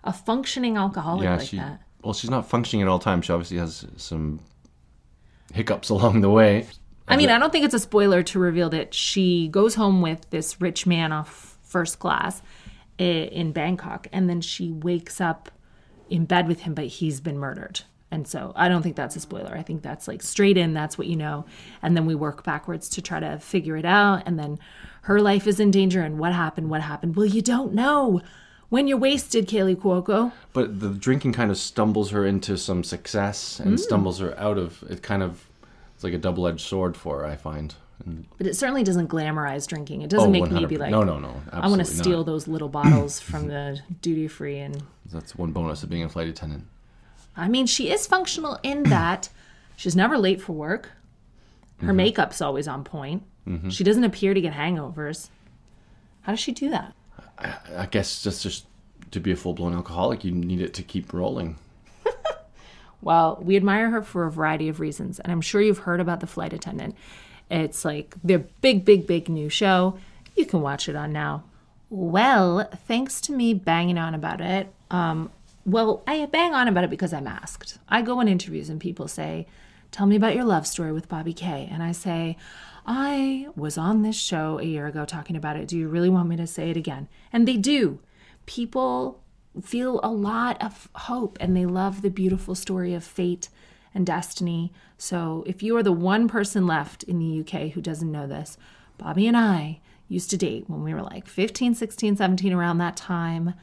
A 0.04 0.12
functioning 0.12 0.76
alcoholic 0.76 1.24
Yeah, 1.24 1.36
like 1.36 1.48
she. 1.48 1.56
that. 1.56 1.80
Well, 2.02 2.14
she's 2.14 2.30
not 2.30 2.48
functioning 2.48 2.82
at 2.82 2.88
all 2.88 2.98
times. 2.98 3.26
She 3.26 3.32
obviously 3.32 3.58
has 3.58 3.86
some 3.96 4.40
hiccups 5.52 5.88
along 5.90 6.20
the 6.20 6.30
way. 6.30 6.66
I 7.08 7.16
mean, 7.16 7.30
I 7.30 7.38
don't 7.38 7.52
think 7.52 7.64
it's 7.64 7.74
a 7.74 7.78
spoiler 7.78 8.22
to 8.22 8.38
reveal 8.38 8.70
that 8.70 8.94
she 8.94 9.48
goes 9.48 9.74
home 9.74 10.00
with 10.00 10.30
this 10.30 10.60
rich 10.60 10.86
man 10.86 11.12
off 11.12 11.58
first 11.62 11.98
class, 11.98 12.42
in 12.98 13.52
Bangkok, 13.52 14.06
and 14.12 14.28
then 14.28 14.40
she 14.40 14.70
wakes 14.70 15.20
up 15.20 15.50
in 16.08 16.24
bed 16.24 16.46
with 16.46 16.60
him, 16.60 16.74
but 16.74 16.86
he's 16.86 17.20
been 17.20 17.38
murdered. 17.38 17.80
And 18.10 18.28
so 18.28 18.52
I 18.54 18.68
don't 18.68 18.82
think 18.82 18.96
that's 18.96 19.16
a 19.16 19.20
spoiler. 19.20 19.56
I 19.56 19.62
think 19.62 19.82
that's 19.82 20.06
like 20.06 20.22
straight 20.22 20.58
in, 20.58 20.74
that's 20.74 20.98
what 20.98 21.06
you 21.06 21.16
know. 21.16 21.46
And 21.80 21.96
then 21.96 22.04
we 22.04 22.14
work 22.14 22.44
backwards 22.44 22.90
to 22.90 23.02
try 23.02 23.20
to 23.20 23.38
figure 23.38 23.76
it 23.76 23.86
out. 23.86 24.24
And 24.26 24.38
then 24.38 24.58
her 25.02 25.18
life 25.18 25.46
is 25.46 25.58
in 25.58 25.70
danger. 25.70 26.02
And 26.02 26.18
what 26.18 26.34
happened? 26.34 26.68
What 26.68 26.82
happened? 26.82 27.16
Well, 27.16 27.24
you 27.24 27.40
don't 27.40 27.72
know 27.72 28.20
when 28.72 28.88
you're 28.88 28.96
wasted, 28.98 29.46
Kaley 29.46 29.76
Cuoco. 29.76 30.32
But 30.54 30.80
the 30.80 30.88
drinking 30.88 31.34
kind 31.34 31.50
of 31.50 31.58
stumbles 31.58 32.10
her 32.10 32.24
into 32.26 32.56
some 32.56 32.82
success 32.82 33.60
Mm. 33.62 33.66
and 33.66 33.80
stumbles 33.80 34.18
her 34.20 34.38
out 34.38 34.56
of 34.56 34.82
it. 34.88 35.02
Kind 35.02 35.22
of, 35.22 35.44
it's 35.94 36.02
like 36.02 36.14
a 36.14 36.18
double-edged 36.18 36.60
sword 36.66 36.96
for 36.96 37.18
her. 37.20 37.26
I 37.26 37.36
find. 37.36 37.74
And, 38.06 38.24
But 38.38 38.46
it 38.46 38.54
certainly 38.56 38.82
doesn't 38.82 39.08
glamorize 39.08 39.66
drinking. 39.68 40.00
It 40.02 40.08
doesn't 40.10 40.32
make 40.32 40.50
me 40.50 40.64
be 40.64 40.78
like, 40.78 40.90
no, 40.90 41.02
no, 41.04 41.18
no. 41.18 41.34
I 41.52 41.68
want 41.68 41.80
to 41.80 41.84
steal 41.84 42.18
not. 42.18 42.26
those 42.26 42.48
little 42.48 42.70
bottles 42.70 43.20
from 43.30 43.46
the 43.48 43.78
duty 44.00 44.26
free. 44.26 44.58
And 44.58 44.82
That's 45.12 45.36
one 45.36 45.52
bonus 45.52 45.82
of 45.82 45.90
being 45.90 46.02
a 46.04 46.08
flight 46.08 46.28
attendant. 46.28 46.64
I 47.36 47.48
mean, 47.48 47.66
she 47.66 47.90
is 47.92 48.06
functional 48.06 48.58
in 48.62 48.82
that 48.96 49.28
she's 49.76 49.94
never 49.94 50.16
late 50.16 50.40
for 50.40 50.52
work. 50.54 50.90
Her 51.80 51.88
Mm-hmm. 51.88 51.96
makeup's 51.96 52.40
always 52.40 52.66
on 52.66 52.84
point. 52.84 53.22
She 53.70 53.82
doesn't 53.84 54.04
appear 54.04 54.34
to 54.34 54.40
get 54.40 54.52
hangovers. 54.54 55.28
How 56.22 56.32
does 56.32 56.40
she 56.40 56.52
do 56.52 56.70
that? 56.70 56.94
I 57.76 57.86
guess 57.86 58.22
just 58.22 58.42
just 58.42 58.66
to 59.10 59.20
be 59.20 59.32
a 59.32 59.36
full-blown 59.36 59.74
alcoholic, 59.74 60.24
you 60.24 60.32
need 60.32 60.60
it 60.60 60.74
to 60.74 60.82
keep 60.82 61.12
rolling. 61.12 61.56
Well, 63.02 63.40
we 63.42 63.56
admire 63.56 63.90
her 63.90 64.00
for 64.02 64.26
a 64.26 64.30
variety 64.30 64.68
of 64.68 64.78
reasons, 64.78 65.18
and 65.18 65.32
I'm 65.32 65.40
sure 65.40 65.60
you've 65.60 65.78
heard 65.78 65.98
about 65.98 66.20
The 66.20 66.26
Flight 66.28 66.52
Attendant. 66.52 66.94
It's 67.50 67.84
like 67.84 68.14
their 68.22 68.38
big, 68.38 68.84
big, 68.84 69.08
big 69.08 69.28
new 69.28 69.48
show. 69.48 69.98
You 70.36 70.46
can 70.46 70.60
watch 70.62 70.88
it 70.88 70.94
on 70.94 71.12
now. 71.12 71.42
Well, 71.90 72.68
thanks 72.86 73.20
to 73.22 73.32
me 73.32 73.54
banging 73.54 73.98
on 73.98 74.14
about 74.14 74.40
it, 74.40 74.72
um, 74.90 75.30
well, 75.66 76.02
I 76.06 76.24
bang 76.26 76.54
on 76.54 76.68
about 76.68 76.84
it 76.84 76.90
because 76.90 77.12
I'm 77.12 77.26
asked. 77.26 77.78
I 77.88 78.02
go 78.02 78.20
in 78.20 78.28
interviews 78.28 78.68
and 78.68 78.80
people 78.80 79.08
say, 79.08 79.46
Tell 79.90 80.06
me 80.06 80.16
about 80.16 80.34
your 80.34 80.44
love 80.44 80.66
story 80.66 80.90
with 80.90 81.08
Bobby 81.08 81.34
Kay. 81.34 81.68
And 81.70 81.82
I 81.82 81.92
say, 81.92 82.38
I 82.86 83.48
was 83.54 83.78
on 83.78 84.02
this 84.02 84.16
show 84.16 84.58
a 84.58 84.64
year 84.64 84.86
ago 84.86 85.04
talking 85.04 85.36
about 85.36 85.56
it. 85.56 85.68
Do 85.68 85.78
you 85.78 85.88
really 85.88 86.08
want 86.08 86.28
me 86.28 86.36
to 86.36 86.46
say 86.46 86.70
it 86.70 86.76
again? 86.76 87.08
And 87.32 87.46
they 87.46 87.56
do. 87.56 88.00
People 88.46 89.22
feel 89.62 90.00
a 90.02 90.10
lot 90.10 90.60
of 90.62 90.88
hope 90.94 91.36
and 91.40 91.56
they 91.56 91.66
love 91.66 92.02
the 92.02 92.10
beautiful 92.10 92.54
story 92.54 92.94
of 92.94 93.04
fate 93.04 93.48
and 93.94 94.06
destiny. 94.06 94.72
So 94.96 95.44
if 95.46 95.62
you 95.62 95.76
are 95.76 95.82
the 95.82 95.92
one 95.92 96.26
person 96.26 96.66
left 96.66 97.02
in 97.02 97.18
the 97.18 97.40
UK 97.40 97.72
who 97.72 97.80
doesn't 97.80 98.10
know 98.10 98.26
this, 98.26 98.56
Bobby 98.98 99.26
and 99.26 99.36
I 99.36 99.80
used 100.08 100.30
to 100.30 100.36
date 100.36 100.64
when 100.68 100.82
we 100.82 100.94
were 100.94 101.02
like 101.02 101.26
15, 101.26 101.74
16, 101.74 102.16
17, 102.16 102.52
around 102.52 102.78
that 102.78 102.96
time. 102.96 103.54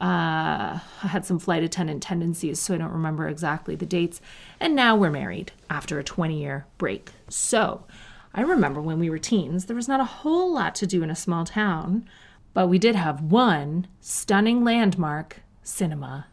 Uh, 0.00 0.80
I 1.02 1.08
had 1.08 1.26
some 1.26 1.38
flight 1.38 1.62
attendant 1.62 2.02
tendencies, 2.02 2.58
so 2.58 2.74
I 2.74 2.78
don't 2.78 2.92
remember 2.92 3.28
exactly 3.28 3.74
the 3.74 3.86
dates. 3.86 4.20
And 4.58 4.74
now 4.74 4.96
we're 4.96 5.10
married 5.10 5.52
after 5.68 5.98
a 5.98 6.04
20 6.04 6.40
year 6.40 6.66
break. 6.78 7.10
So 7.28 7.84
I 8.32 8.42
remember 8.42 8.80
when 8.80 8.98
we 8.98 9.10
were 9.10 9.18
teens, 9.18 9.66
there 9.66 9.76
was 9.76 9.88
not 9.88 10.00
a 10.00 10.04
whole 10.04 10.52
lot 10.52 10.74
to 10.76 10.86
do 10.86 11.02
in 11.02 11.10
a 11.10 11.16
small 11.16 11.44
town, 11.44 12.08
but 12.54 12.68
we 12.68 12.78
did 12.78 12.94
have 12.94 13.20
one 13.22 13.88
stunning 14.00 14.62
landmark 14.62 15.40
cinema. 15.62 16.26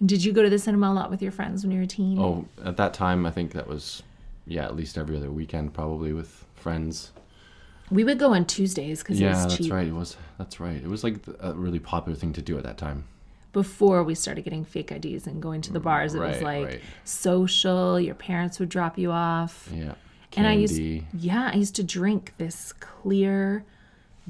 And 0.00 0.08
did 0.08 0.24
you 0.24 0.32
go 0.32 0.42
to 0.42 0.50
the 0.50 0.58
cinema 0.58 0.90
a 0.90 0.92
lot 0.92 1.10
with 1.10 1.22
your 1.22 1.32
friends 1.32 1.62
when 1.62 1.72
you 1.72 1.78
were 1.78 1.84
a 1.84 1.86
teen? 1.86 2.18
Oh, 2.18 2.46
at 2.64 2.76
that 2.76 2.92
time, 2.92 3.24
I 3.24 3.30
think 3.30 3.52
that 3.52 3.68
was, 3.68 4.02
yeah, 4.46 4.64
at 4.64 4.76
least 4.76 4.98
every 4.98 5.16
other 5.16 5.30
weekend, 5.30 5.72
probably 5.72 6.12
with 6.12 6.44
friends. 6.54 7.12
We 7.90 8.04
would 8.04 8.18
go 8.18 8.34
on 8.34 8.44
Tuesdays 8.46 9.02
because 9.02 9.18
it 9.20 9.24
Yeah, 9.24 9.34
that's 9.34 9.56
cheap. 9.56 9.72
right. 9.72 9.86
It 9.86 9.94
was. 9.94 10.16
That's 10.38 10.60
right. 10.60 10.76
It 10.76 10.88
was 10.88 11.04
like 11.04 11.16
a 11.40 11.52
really 11.54 11.78
popular 11.78 12.16
thing 12.18 12.32
to 12.34 12.42
do 12.42 12.56
at 12.58 12.64
that 12.64 12.78
time. 12.78 13.04
before 13.52 14.02
we 14.02 14.14
started 14.14 14.44
getting 14.44 14.64
fake 14.64 14.90
IDs 14.90 15.26
and 15.26 15.42
going 15.42 15.60
to 15.60 15.72
the 15.74 15.78
mm, 15.80 15.84
bars. 15.84 16.14
It 16.14 16.20
was 16.20 16.40
like 16.40 16.64
right. 16.64 16.80
social. 17.04 18.00
Your 18.00 18.14
parents 18.14 18.58
would 18.58 18.70
drop 18.70 18.96
you 18.98 19.10
off. 19.10 19.68
Yeah. 19.74 19.92
And 20.36 20.46
I 20.46 20.52
used, 20.54 20.80
yeah, 21.12 21.50
I 21.52 21.56
used 21.56 21.74
to 21.76 21.82
drink 21.82 22.34
this 22.38 22.72
clear 22.74 23.64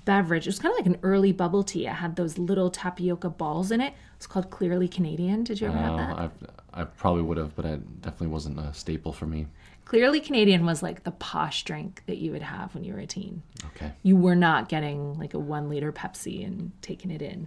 beverage. 0.05 0.47
It 0.47 0.51
was 0.51 0.59
kind 0.59 0.73
of 0.73 0.79
like 0.79 0.87
an 0.95 1.01
early 1.03 1.33
bubble 1.33 1.63
tea. 1.63 1.87
It 1.87 1.93
had 1.95 2.17
those 2.17 2.39
little 2.39 2.71
tapioca 2.71 3.31
balls 3.31 3.71
in 3.71 3.81
it. 3.81 3.95
It's 4.17 4.27
called 4.27 4.51
Clearly 4.51 4.89
Canadian. 4.89 5.45
Did 5.45 5.61
you 5.61 5.69
ever 5.69 5.77
have 5.77 5.97
that? 5.97 6.19
I 6.19 6.31
I 6.75 6.85
probably 6.85 7.23
would 7.23 7.37
have, 7.37 7.55
but 7.55 7.65
it 7.67 8.01
definitely 8.01 8.29
wasn't 8.29 8.59
a 8.59 8.73
staple 8.73 9.13
for 9.13 9.27
me. 9.27 9.47
Clearly 9.85 10.21
Canadian 10.21 10.65
was 10.65 10.83
like 10.83 11.05
the 11.05 11.11
posh 11.11 11.65
drink 11.65 12.03
that 12.07 12.17
you 12.17 12.33
would 12.33 12.41
have 12.43 12.75
when 12.75 12.83
you 12.83 12.95
were 12.95 13.01
a 13.01 13.07
teen. 13.07 13.43
Okay, 13.67 13.93
You 14.03 14.17
were 14.17 14.37
not 14.37 14.69
getting 14.71 15.19
like 15.19 15.35
a 15.35 15.39
one 15.39 15.69
liter 15.69 15.93
Pepsi 15.93 16.47
and 16.47 16.73
taking 16.81 17.11
it 17.11 17.21
in. 17.21 17.47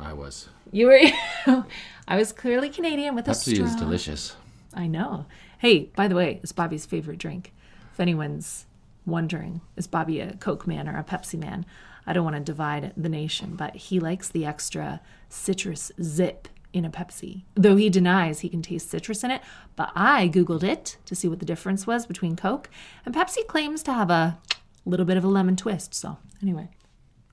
I 0.00 0.12
was. 0.12 0.48
You 0.72 0.86
were. 0.86 1.00
I 2.08 2.16
was 2.16 2.32
clearly 2.32 2.68
Canadian 2.68 3.14
with 3.14 3.28
a 3.28 3.34
straw. 3.34 3.54
Pepsi 3.54 3.64
is 3.64 3.76
delicious. 3.76 4.34
I 4.74 4.88
know. 4.88 5.26
Hey, 5.58 5.90
by 5.94 6.08
the 6.08 6.14
way, 6.16 6.40
it's 6.42 6.52
Bobby's 6.52 6.84
favorite 6.84 7.18
drink. 7.18 7.52
If 7.98 8.02
anyone's 8.02 8.64
wondering, 9.06 9.60
is 9.74 9.88
Bobby 9.88 10.20
a 10.20 10.34
Coke 10.34 10.68
man 10.68 10.88
or 10.88 10.96
a 10.96 11.02
Pepsi 11.02 11.36
man? 11.36 11.66
I 12.06 12.12
don't 12.12 12.22
want 12.22 12.36
to 12.36 12.40
divide 12.40 12.92
the 12.96 13.08
nation, 13.08 13.56
but 13.56 13.74
he 13.74 13.98
likes 13.98 14.28
the 14.28 14.46
extra 14.46 15.00
citrus 15.28 15.90
zip 16.00 16.46
in 16.72 16.84
a 16.84 16.90
Pepsi. 16.90 17.42
Though 17.56 17.74
he 17.74 17.90
denies 17.90 18.38
he 18.38 18.48
can 18.48 18.62
taste 18.62 18.88
citrus 18.88 19.24
in 19.24 19.32
it, 19.32 19.42
but 19.74 19.90
I 19.96 20.28
Googled 20.28 20.62
it 20.62 20.96
to 21.06 21.16
see 21.16 21.26
what 21.26 21.40
the 21.40 21.44
difference 21.44 21.88
was 21.88 22.06
between 22.06 22.36
Coke, 22.36 22.70
and 23.04 23.12
Pepsi 23.12 23.44
claims 23.48 23.82
to 23.82 23.92
have 23.92 24.10
a 24.10 24.38
little 24.84 25.04
bit 25.04 25.16
of 25.16 25.24
a 25.24 25.28
lemon 25.28 25.56
twist. 25.56 25.92
So, 25.92 26.18
anyway, 26.40 26.68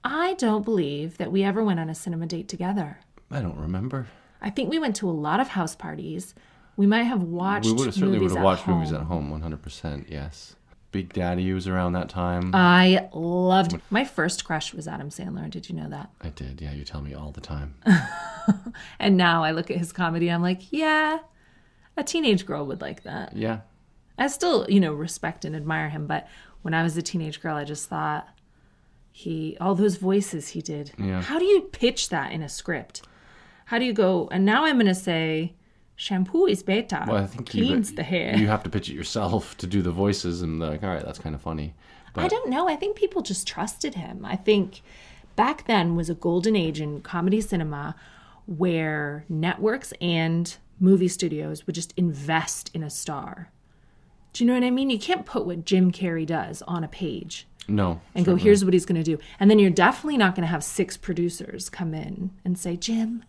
I 0.03 0.33
don't 0.33 0.65
believe 0.65 1.19
that 1.19 1.31
we 1.31 1.43
ever 1.43 1.63
went 1.63 1.79
on 1.79 1.91
a 1.91 1.95
cinema 1.95 2.25
date 2.25 2.47
together. 2.47 3.01
I 3.29 3.39
don't 3.39 3.59
remember. 3.59 4.07
I 4.41 4.49
think 4.49 4.71
we 4.71 4.79
went 4.79 4.95
to 4.95 5.07
a 5.07 5.11
lot 5.11 5.39
of 5.39 5.49
house 5.49 5.75
parties. 5.75 6.33
We 6.77 6.85
might 6.85 7.03
have 7.03 7.23
watched 7.23 7.65
We 7.67 7.73
would 7.73 7.85
have 7.85 7.93
certainly 7.95 8.19
would 8.19 8.23
movies 8.23 8.35
have 8.35 8.41
at 8.41 8.45
watched 8.45 8.67
movies 8.67 8.89
home. 8.89 9.01
at 9.01 9.07
home, 9.07 9.29
one 9.29 9.41
hundred 9.41 9.61
percent. 9.61 10.07
Yes. 10.09 10.55
Big 10.91 11.11
Daddy 11.11 11.51
was 11.51 11.67
around 11.67 11.91
that 11.93 12.07
time. 12.07 12.51
I 12.53 13.09
loved 13.13 13.81
my 13.89 14.05
first 14.05 14.45
crush 14.45 14.73
was 14.73 14.87
Adam 14.87 15.09
Sandler. 15.09 15.49
Did 15.49 15.67
you 15.67 15.75
know 15.75 15.89
that? 15.89 16.09
I 16.21 16.29
did. 16.29 16.61
Yeah, 16.61 16.71
you 16.71 16.85
tell 16.85 17.01
me 17.01 17.13
all 17.13 17.31
the 17.31 17.41
time. 17.41 17.75
And 18.99 19.17
now 19.17 19.43
I 19.43 19.51
look 19.51 19.71
at 19.71 19.77
his 19.77 19.91
comedy, 19.91 20.29
I'm 20.29 20.41
like, 20.43 20.71
yeah, 20.71 21.17
a 21.97 22.03
teenage 22.03 22.45
girl 22.45 22.65
would 22.67 22.79
like 22.79 23.03
that. 23.03 23.35
Yeah. 23.35 23.61
I 24.19 24.27
still, 24.27 24.65
you 24.69 24.79
know, 24.79 24.93
respect 24.93 25.45
and 25.45 25.55
admire 25.55 25.89
him, 25.89 26.05
but 26.07 26.27
when 26.61 26.73
I 26.73 26.83
was 26.83 26.95
a 26.95 27.01
teenage 27.01 27.41
girl, 27.41 27.55
I 27.55 27.63
just 27.63 27.89
thought 27.89 28.27
he 29.11 29.57
all 29.59 29.75
those 29.75 29.97
voices 29.97 30.49
he 30.49 30.61
did. 30.61 30.91
Yeah. 30.97 31.21
How 31.21 31.39
do 31.39 31.45
you 31.45 31.61
pitch 31.71 32.09
that 32.09 32.31
in 32.31 32.41
a 32.41 32.49
script? 32.49 33.01
How 33.65 33.79
do 33.79 33.85
you 33.85 33.93
go? 33.93 34.29
And 34.31 34.45
now 34.45 34.65
I'm 34.65 34.75
going 34.75 34.85
to 34.85 34.93
say, 34.95 35.53
shampoo 35.95 36.45
is 36.45 36.63
better. 36.63 37.03
Well, 37.07 37.23
I 37.23 37.27
think 37.27 37.53
you- 37.53 37.65
cleans 37.65 37.93
the 37.93 38.03
hair. 38.03 38.35
You 38.37 38.47
have 38.47 38.63
to 38.63 38.69
pitch 38.69 38.89
it 38.89 38.93
yourself 38.93 39.55
to 39.57 39.67
do 39.67 39.81
the 39.81 39.91
voices, 39.91 40.41
and 40.41 40.61
they're 40.61 40.71
like, 40.71 40.83
all 40.83 40.89
right, 40.89 41.03
that's 41.05 41.19
kind 41.19 41.35
of 41.35 41.41
funny. 41.41 41.73
I 42.17 42.29
don't 42.29 42.49
know. 42.49 42.69
I 42.69 42.77
think 42.77 42.95
people 42.95 43.21
just 43.21 43.45
trusted 43.45 43.95
him. 43.95 44.23
I 44.25 44.37
think 44.37 44.81
back 45.35 45.67
then 45.67 45.97
was 45.97 46.09
a 46.09 46.13
golden 46.13 46.55
age 46.55 46.79
in 46.79 47.01
comedy 47.01 47.41
cinema 47.41 47.93
where 48.45 49.25
networks 49.27 49.91
and 49.99 50.55
movie 50.79 51.07
studios 51.07 51.65
would 51.65 51.75
just 51.75 51.93
invest 51.97 52.71
in 52.73 52.83
a 52.83 52.89
star. 52.89 53.49
Do 54.33 54.43
you 54.43 54.47
know 54.47 54.53
what 54.53 54.63
I 54.63 54.69
mean? 54.71 54.89
You 54.89 54.99
can't 54.99 55.25
put 55.25 55.45
what 55.45 55.65
Jim 55.65 55.91
Carrey 55.91 56.25
does 56.25 56.61
on 56.63 56.83
a 56.83 56.87
page 56.87 57.47
No. 57.67 58.01
and 58.13 58.25
go, 58.25 58.35
here's 58.35 58.63
what 58.63 58.73
he's 58.73 58.85
going 58.85 59.01
to 59.01 59.03
do. 59.03 59.17
And 59.39 59.49
then 59.49 59.59
you're 59.59 59.69
definitely 59.69 60.17
not 60.17 60.35
going 60.35 60.43
to 60.45 60.51
have 60.51 60.63
six 60.63 60.95
producers 60.97 61.69
come 61.69 61.93
in 61.93 62.31
and 62.43 62.57
say, 62.57 62.75
Jim, 62.77 63.23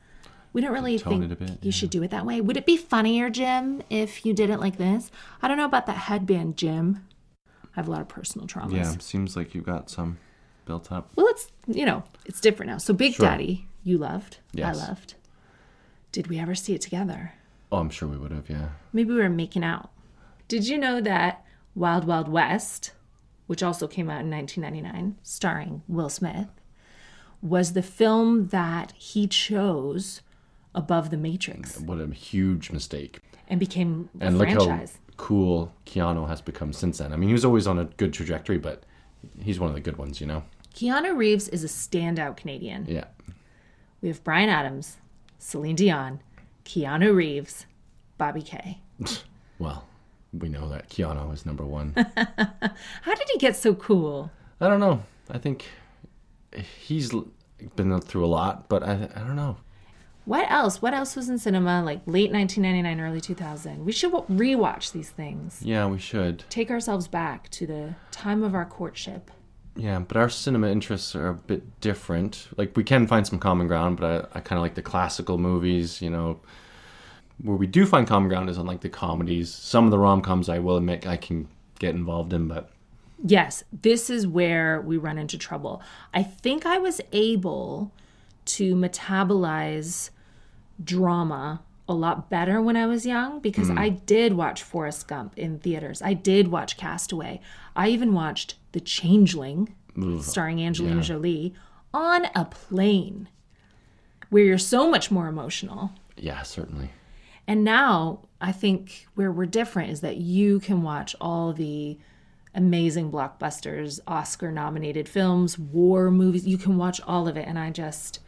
we 0.56 0.62
don't 0.62 0.72
really 0.72 0.98
Tone 0.98 1.28
think 1.28 1.38
bit, 1.38 1.58
you 1.60 1.70
should 1.70 1.90
do 1.90 2.02
it 2.02 2.10
that 2.12 2.25
way. 2.25 2.40
Would 2.40 2.56
it 2.56 2.64
be 2.64 2.78
funnier, 2.78 3.28
Jim, 3.28 3.82
if 3.90 4.25
you 4.25 4.32
did 4.32 4.48
it 4.48 4.58
like 4.58 4.78
this? 4.78 5.10
I 5.42 5.48
don't 5.48 5.58
know 5.58 5.66
about 5.66 5.84
that 5.84 5.98
headband, 5.98 6.56
Jim. 6.56 7.04
I 7.44 7.48
have 7.72 7.88
a 7.88 7.90
lot 7.90 8.00
of 8.00 8.08
personal 8.08 8.46
traumas. 8.46 8.72
Yeah, 8.72 8.96
seems 8.98 9.36
like 9.36 9.54
you've 9.54 9.66
got 9.66 9.90
some 9.90 10.16
built 10.64 10.90
up. 10.90 11.10
Well, 11.14 11.26
it's 11.28 11.52
you 11.66 11.84
know, 11.84 12.04
it's 12.25 12.40
different 12.40 12.72
now. 12.72 12.78
So 12.78 12.94
Big 12.94 13.12
Sure. 13.12 13.26
Daddy, 13.26 13.68
you 13.84 13.98
loved. 13.98 14.38
Yes. 14.54 14.80
I 14.80 14.86
loved. 14.88 15.14
Did 16.10 16.28
we 16.28 16.38
ever 16.38 16.54
see 16.54 16.72
it 16.72 16.80
together? 16.80 17.34
Oh, 17.70 17.76
I'm 17.76 17.90
sure 17.90 18.08
we 18.08 18.16
would 18.16 18.30
have. 18.30 18.48
Yeah. 18.48 18.70
Maybe 18.94 19.12
we 19.12 19.20
were 19.20 19.28
making 19.28 19.62
out. 19.62 19.90
Did 20.48 20.66
you 20.66 20.78
know 20.78 21.02
that 21.02 21.44
Wild 21.75 22.06
Wild 22.06 22.28
West, 22.28 22.92
which 23.46 23.62
also 23.62 23.86
came 23.86 24.08
out 24.08 24.22
in 24.22 24.30
1999, 24.30 25.18
starring 25.22 25.82
Will 25.86 26.08
Smith, 26.08 26.48
was 27.42 27.75
the 27.75 27.82
film 27.82 28.48
that 28.48 28.92
he 28.92 29.26
chose 29.26 30.22
above 30.76 31.11
The 31.11 31.16
Matrix 31.16 31.80
What 31.80 31.99
a 32.00 32.06
huge 32.14 32.71
mistake. 32.71 33.18
and 33.49 33.59
became 33.59 34.09
a 34.21 34.26
And 34.26 34.38
look 34.38 34.49
franchise? 34.50 34.99
how 35.09 35.14
cool 35.16 35.73
Keanu 35.87 36.28
has 36.28 36.40
become 36.40 36.73
since 36.73 36.99
then. 36.99 37.12
I 37.12 37.16
mean, 37.16 37.28
he 37.28 37.33
was 37.33 37.45
always 37.45 37.66
on 37.66 37.78
a 37.78 37.85
good 37.87 38.12
trajectory, 38.12 38.59
but 38.59 38.85
he's 39.40 39.59
one 39.59 39.68
of 39.71 39.75
the 39.75 39.80
good 39.80 39.97
ones, 39.97 40.21
you 40.21 40.26
know? 40.26 40.45
Keanu 40.75 41.16
Reeves 41.16 41.49
is 41.49 41.64
a 41.64 41.68
standout 41.68 42.37
Canadian. 42.37 42.85
Yeah. 42.87 43.04
We 44.02 44.09
have 44.09 44.23
Bryan 44.23 44.50
Adams, 44.50 44.99
Celine 45.38 45.75
Dion, 45.75 46.21
Keanu 46.66 47.14
Reeves, 47.16 47.66
Bobby 48.18 48.42
Kay. 48.42 48.78
Well, 49.59 49.87
we 50.35 50.50
know 50.50 50.68
that 50.68 50.90
Keanu 50.90 51.33
is 51.33 51.47
number 51.47 51.64
one. 51.64 51.95
How 52.16 53.14
did 53.14 53.26
he 53.33 53.38
get 53.38 53.56
so 53.56 53.75
cool? 53.75 54.30
I 54.61 54.68
don't 54.68 54.80
know. 54.80 55.02
I 55.30 55.38
think 55.38 55.64
he's 56.87 57.11
been 57.75 57.99
through 58.02 58.26
a 58.26 58.28
lot, 58.28 58.68
but 58.68 58.83
I, 58.83 59.09
I 59.14 59.21
don't 59.21 59.35
know. 59.37 59.56
What 60.26 60.50
else? 60.50 60.83
What 60.83 60.92
else 60.92 61.14
was 61.14 61.28
in 61.28 61.38
cinema 61.38 61.85
like 61.85 62.00
late 62.04 62.33
1999, 62.33 63.00
early 63.00 63.21
2000? 63.21 63.85
We 63.85 63.92
should 63.92 64.12
rewatch 64.12 64.90
these 64.90 65.09
things. 65.09 65.61
Yeah, 65.62 65.87
we 65.87 66.00
should. 66.00 66.45
Take 66.50 66.71
ourselves 66.71 67.06
back 67.06 67.49
to 67.50 67.66
the 67.66 67.95
time 68.11 68.42
of 68.42 68.52
our 68.52 68.64
courtship. 68.64 69.30
Yeah, 69.76 70.00
but 70.00 70.16
our 70.16 70.28
cinema 70.28 70.68
interests 70.68 71.14
are 71.14 71.28
a 71.28 71.35
bit 71.35 71.80
different. 71.80 72.49
Like 72.56 72.76
we 72.76 72.83
can 72.83 73.06
find 73.06 73.25
some 73.25 73.38
common 73.38 73.68
ground, 73.68 73.99
but 73.99 74.30
I, 74.35 74.38
I 74.38 74.40
kind 74.40 74.59
of 74.59 74.62
like 74.62 74.75
the 74.75 74.83
classical 74.83 75.38
movies. 75.38 76.02
You 76.02 76.11
know, 76.11 76.40
where 77.40 77.56
we 77.56 77.68
do 77.68 77.87
find 77.87 78.04
common 78.04 78.28
ground 78.28 78.50
is 78.50 78.59
on 78.59 78.66
like 78.66 78.80
the 78.80 78.88
comedies. 78.88 79.54
Some 79.54 79.85
of 79.85 79.92
the 79.92 79.99
rom 79.99 80.23
coms, 80.23 80.49
I 80.49 80.59
will 80.59 80.76
admit, 80.76 81.06
I 81.06 81.16
can 81.16 81.47
get 81.78 81.95
involved 81.95 82.33
in, 82.33 82.49
but 82.49 82.71
Yes, 83.25 83.64
this 83.73 84.11
is 84.11 84.26
where 84.26 84.80
we 84.80 84.97
run 84.97 85.18
into 85.18 85.38
trouble. 85.38 85.80
I 86.12 86.23
think 86.23 86.66
I 86.66 86.78
was 86.78 87.00
able 87.12 87.92
to 88.47 88.75
metabolize 88.75 90.11
drama 90.83 91.62
a 91.88 91.95
lot 91.95 92.28
better 92.28 92.61
when 92.61 92.76
I 92.76 92.87
was 92.87 93.06
young 93.06 93.40
because 93.40 93.71
mm. 93.71 93.78
I 93.78 93.90
did 93.90 94.33
watch 94.33 94.62
Forrest 94.62 95.06
Gump 95.06 95.38
in 95.38 95.59
theaters. 95.59 96.02
I 96.02 96.14
did 96.14 96.49
watch 96.49 96.76
Castaway. 96.76 97.40
I 97.76 97.88
even 97.88 98.12
watched 98.12 98.56
The 98.73 98.80
Changeling, 98.80 99.75
starring 100.21 100.61
Angelina 100.61 101.02
Jolie, 101.02 101.54
on 101.95 102.26
a 102.35 102.45
plane 102.45 103.28
where 104.30 104.42
you're 104.42 104.59
so 104.59 104.90
much 104.90 105.11
more 105.11 105.28
emotional. 105.28 105.92
yeah, 106.16 106.42
certainly. 106.42 106.90
And 107.47 107.62
now 107.62 108.21
I 108.40 108.52
think 108.52 109.06
where 109.14 109.30
we're 109.30 109.47
different 109.47 109.90
is 109.90 110.00
that 110.00 110.16
you 110.16 110.59
can 110.61 110.83
watch 110.83 111.14
all 111.21 111.52
the 111.52 111.99
amazing 112.54 113.12
blockbusters, 113.12 114.00
Oscar 114.06 114.50
nominated 114.50 115.09
films, 115.09 115.59
war 115.59 116.11
movies. 116.11 116.47
You 116.47 116.59
can 116.59 116.76
watch 116.76 117.00
all 117.06 117.28
of 117.28 117.37
it. 117.37 117.47
And 117.47 117.59
I 117.59 117.71
just, 117.71 118.18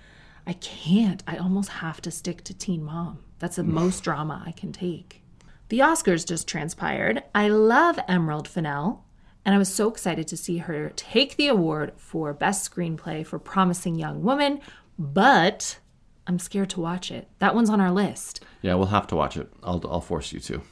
I 0.49 0.55
can't. 0.55 1.23
I 1.27 1.37
almost 1.37 1.69
have 1.69 2.01
to 2.01 2.11
stick 2.11 2.43
to 2.45 2.55
Teen 2.55 2.83
Mom. 2.83 3.19
That's 3.39 3.57
the 3.57 3.65
most 3.65 4.03
drama 4.03 4.43
I 4.47 4.53
can 4.53 4.73
take. 4.73 5.21
The 5.69 5.81
Oscars 5.81 6.27
just 6.27 6.49
transpired. 6.49 7.23
I 7.35 7.49
love 7.49 8.01
Emerald 8.09 8.49
Fennell. 8.49 9.05
And 9.45 9.55
I 9.55 9.59
was 9.59 9.73
so 9.73 9.91
excited 9.91 10.27
to 10.29 10.39
see 10.39 10.59
her 10.59 10.91
take 10.97 11.37
the 11.37 11.49
award 11.49 11.93
for 11.97 12.33
Best 12.33 12.71
Screenplay 12.71 13.27
for 13.27 13.39
Promising 13.39 13.97
Young 13.97 14.23
Woman, 14.23 14.61
but 14.99 15.79
I'm 16.27 16.39
scared 16.39 16.71
to 16.71 16.81
watch 16.81 17.11
it. 17.11 17.29
That 17.41 17.55
one's 17.55 17.71
on 17.71 17.81
our 17.81 17.93
list. 17.93 18.43
Yeah, 18.63 18.75
we'll 18.75 18.87
have 18.87 19.07
to 19.09 19.17
watch 19.17 19.37
it. 19.37 19.53
I'll 19.63 19.83
I'll 19.87 20.01
force 20.01 20.33
you 20.33 20.41
to. 20.41 20.63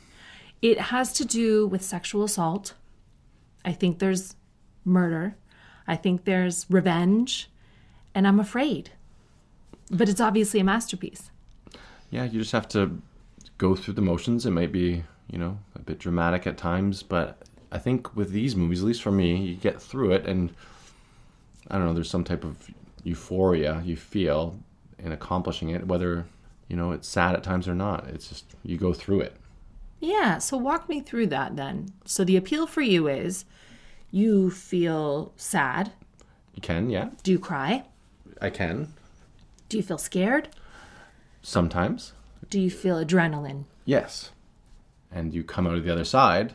It 0.62 0.80
has 0.80 1.12
to 1.14 1.24
do 1.26 1.66
with 1.66 1.82
sexual 1.82 2.24
assault. 2.24 2.72
I 3.62 3.72
think 3.72 3.98
there's 3.98 4.36
murder. 4.86 5.36
I 5.86 5.96
think 5.96 6.24
there's 6.24 6.64
revenge. 6.70 7.50
And 8.14 8.26
I'm 8.26 8.40
afraid. 8.40 8.90
But 9.90 10.08
it's 10.08 10.20
obviously 10.20 10.60
a 10.60 10.64
masterpiece. 10.64 11.30
Yeah, 12.10 12.24
you 12.24 12.40
just 12.40 12.52
have 12.52 12.68
to 12.68 13.00
go 13.58 13.74
through 13.74 13.94
the 13.94 14.02
motions. 14.02 14.46
It 14.46 14.50
might 14.50 14.72
be, 14.72 15.04
you 15.30 15.38
know, 15.38 15.58
a 15.74 15.80
bit 15.80 15.98
dramatic 15.98 16.46
at 16.46 16.56
times, 16.56 17.02
but 17.02 17.38
I 17.72 17.78
think 17.78 18.14
with 18.16 18.30
these 18.30 18.56
movies, 18.56 18.80
at 18.80 18.86
least 18.86 19.02
for 19.02 19.12
me, 19.12 19.36
you 19.36 19.54
get 19.56 19.80
through 19.80 20.12
it 20.12 20.26
and 20.26 20.52
I 21.68 21.76
don't 21.76 21.86
know, 21.86 21.94
there's 21.94 22.10
some 22.10 22.24
type 22.24 22.44
of 22.44 22.70
euphoria 23.02 23.82
you 23.84 23.96
feel 23.96 24.58
in 24.98 25.12
accomplishing 25.12 25.70
it, 25.70 25.86
whether, 25.86 26.26
you 26.68 26.76
know, 26.76 26.92
it's 26.92 27.08
sad 27.08 27.34
at 27.34 27.42
times 27.42 27.68
or 27.68 27.74
not. 27.74 28.06
It's 28.08 28.28
just 28.28 28.44
you 28.62 28.76
go 28.76 28.92
through 28.92 29.20
it. 29.20 29.36
Yeah, 30.00 30.38
so 30.38 30.56
walk 30.56 30.88
me 30.88 31.00
through 31.00 31.28
that 31.28 31.56
then. 31.56 31.88
So 32.04 32.24
the 32.24 32.36
appeal 32.36 32.66
for 32.66 32.82
you 32.82 33.08
is 33.08 33.44
you 34.10 34.50
feel 34.50 35.32
sad. 35.36 35.92
You 36.54 36.62
can, 36.62 36.90
yeah. 36.90 37.10
Do 37.22 37.32
you 37.32 37.38
cry? 37.38 37.84
I 38.40 38.50
can. 38.50 38.92
Do 39.68 39.76
you 39.76 39.82
feel 39.82 39.98
scared? 39.98 40.48
Sometimes. 41.42 42.12
Do 42.50 42.60
you 42.60 42.70
feel 42.70 43.02
adrenaline? 43.04 43.64
Yes. 43.84 44.30
And 45.10 45.32
you 45.34 45.42
come 45.42 45.66
out 45.66 45.74
of 45.74 45.84
the 45.84 45.92
other 45.92 46.04
side 46.04 46.54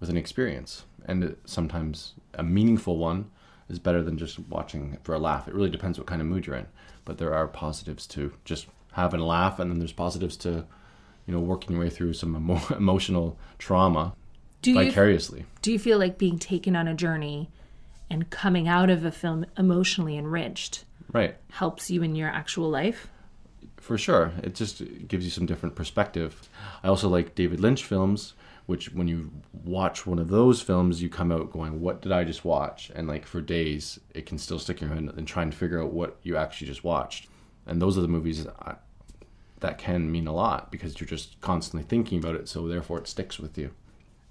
with 0.00 0.10
an 0.10 0.16
experience. 0.16 0.84
And 1.06 1.36
sometimes 1.44 2.14
a 2.34 2.42
meaningful 2.42 2.96
one 2.98 3.30
is 3.68 3.78
better 3.78 4.02
than 4.02 4.18
just 4.18 4.38
watching 4.48 4.98
for 5.02 5.14
a 5.14 5.18
laugh. 5.18 5.48
It 5.48 5.54
really 5.54 5.70
depends 5.70 5.98
what 5.98 6.06
kind 6.06 6.20
of 6.20 6.26
mood 6.26 6.46
you're 6.46 6.56
in. 6.56 6.66
But 7.04 7.18
there 7.18 7.34
are 7.34 7.46
positives 7.46 8.06
to 8.08 8.32
just 8.44 8.66
having 8.92 9.20
a 9.20 9.26
laugh, 9.26 9.58
and 9.58 9.70
then 9.70 9.78
there's 9.78 9.92
positives 9.92 10.36
to, 10.38 10.64
you 11.26 11.34
know, 11.34 11.40
working 11.40 11.72
your 11.72 11.84
way 11.84 11.90
through 11.90 12.12
some 12.14 12.34
emo- 12.36 12.74
emotional 12.76 13.38
trauma 13.58 14.14
Do 14.62 14.70
you 14.72 14.84
vicariously. 14.84 15.44
do 15.62 15.72
you 15.72 15.78
feel 15.78 15.98
like 15.98 16.16
being 16.16 16.38
taken 16.38 16.76
on 16.76 16.86
a 16.88 16.94
journey 16.94 17.50
and 18.08 18.30
coming 18.30 18.68
out 18.68 18.88
of 18.90 19.04
a 19.04 19.10
film 19.10 19.44
emotionally 19.58 20.16
enriched 20.16 20.84
Right. 21.14 21.36
helps 21.52 21.90
you 21.90 22.02
in 22.02 22.16
your 22.16 22.28
actual 22.28 22.68
life? 22.68 23.08
For 23.76 23.96
sure. 23.96 24.32
It 24.42 24.54
just 24.54 24.82
gives 25.06 25.24
you 25.24 25.30
some 25.30 25.46
different 25.46 25.76
perspective. 25.76 26.48
I 26.82 26.88
also 26.88 27.08
like 27.08 27.36
David 27.36 27.60
Lynch 27.60 27.84
films, 27.84 28.34
which 28.66 28.92
when 28.92 29.06
you 29.06 29.30
watch 29.64 30.06
one 30.06 30.18
of 30.18 30.28
those 30.28 30.60
films, 30.60 31.00
you 31.02 31.08
come 31.08 31.30
out 31.30 31.52
going, 31.52 31.80
What 31.80 32.02
did 32.02 32.10
I 32.10 32.24
just 32.24 32.44
watch? 32.44 32.90
And 32.94 33.06
like 33.06 33.26
for 33.26 33.40
days, 33.40 34.00
it 34.12 34.26
can 34.26 34.38
still 34.38 34.58
stick 34.58 34.82
in 34.82 34.88
your 34.88 34.96
head 34.96 35.14
and 35.16 35.28
trying 35.28 35.50
to 35.50 35.56
figure 35.56 35.80
out 35.80 35.92
what 35.92 36.16
you 36.22 36.36
actually 36.36 36.66
just 36.66 36.82
watched. 36.82 37.28
And 37.66 37.80
those 37.80 37.96
are 37.96 38.02
the 38.02 38.08
movies 38.08 38.44
that, 38.44 38.56
I, 38.60 38.74
that 39.60 39.78
can 39.78 40.10
mean 40.10 40.26
a 40.26 40.34
lot 40.34 40.72
because 40.72 40.98
you're 40.98 41.06
just 41.06 41.40
constantly 41.40 41.86
thinking 41.86 42.18
about 42.18 42.34
it. 42.34 42.48
So 42.48 42.66
therefore, 42.66 42.98
it 42.98 43.06
sticks 43.06 43.38
with 43.38 43.56
you. 43.56 43.70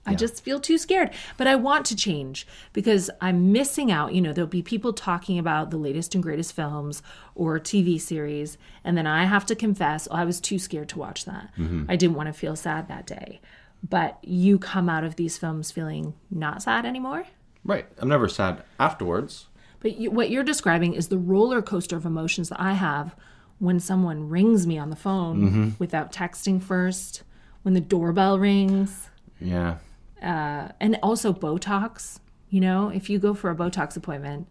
I 0.05 0.15
just 0.15 0.43
feel 0.43 0.59
too 0.59 0.77
scared. 0.77 1.11
But 1.37 1.47
I 1.47 1.55
want 1.55 1.85
to 1.87 1.95
change 1.95 2.45
because 2.73 3.09
I'm 3.21 3.51
missing 3.51 3.91
out. 3.91 4.13
You 4.13 4.21
know, 4.21 4.33
there'll 4.33 4.47
be 4.47 4.61
people 4.61 4.91
talking 4.93 5.39
about 5.39 5.71
the 5.71 5.77
latest 5.77 6.13
and 6.13 6.23
greatest 6.23 6.53
films 6.53 7.01
or 7.35 7.59
TV 7.59 7.99
series. 7.99 8.57
And 8.83 8.97
then 8.97 9.07
I 9.07 9.25
have 9.25 9.45
to 9.47 9.55
confess, 9.55 10.07
oh, 10.11 10.15
I 10.15 10.25
was 10.25 10.41
too 10.41 10.59
scared 10.59 10.89
to 10.89 10.99
watch 10.99 11.25
that. 11.25 11.49
Mm-hmm. 11.57 11.85
I 11.87 11.95
didn't 11.95 12.15
want 12.15 12.27
to 12.27 12.33
feel 12.33 12.55
sad 12.55 12.87
that 12.89 13.07
day. 13.07 13.39
But 13.87 14.17
you 14.21 14.59
come 14.59 14.89
out 14.89 15.03
of 15.03 15.15
these 15.15 15.37
films 15.37 15.71
feeling 15.71 16.13
not 16.29 16.63
sad 16.63 16.85
anymore? 16.85 17.25
Right. 17.63 17.85
I'm 17.97 18.09
never 18.09 18.27
sad 18.27 18.63
afterwards. 18.79 19.47
But 19.79 19.97
you, 19.97 20.11
what 20.11 20.29
you're 20.29 20.43
describing 20.43 20.93
is 20.93 21.07
the 21.07 21.17
roller 21.17 21.61
coaster 21.61 21.97
of 21.97 22.05
emotions 22.05 22.49
that 22.49 22.59
I 22.59 22.73
have 22.73 23.15
when 23.59 23.79
someone 23.79 24.29
rings 24.29 24.65
me 24.67 24.77
on 24.77 24.89
the 24.89 24.95
phone 24.95 25.41
mm-hmm. 25.41 25.69
without 25.79 26.11
texting 26.11 26.61
first, 26.61 27.23
when 27.61 27.73
the 27.73 27.81
doorbell 27.81 28.39
rings. 28.39 29.09
Yeah. 29.39 29.77
Uh, 30.23 30.69
and 30.79 30.97
also 31.03 31.33
Botox. 31.33 32.19
You 32.49 32.61
know, 32.61 32.89
if 32.89 33.09
you 33.09 33.19
go 33.19 33.33
for 33.33 33.49
a 33.49 33.55
Botox 33.55 33.97
appointment, 33.97 34.47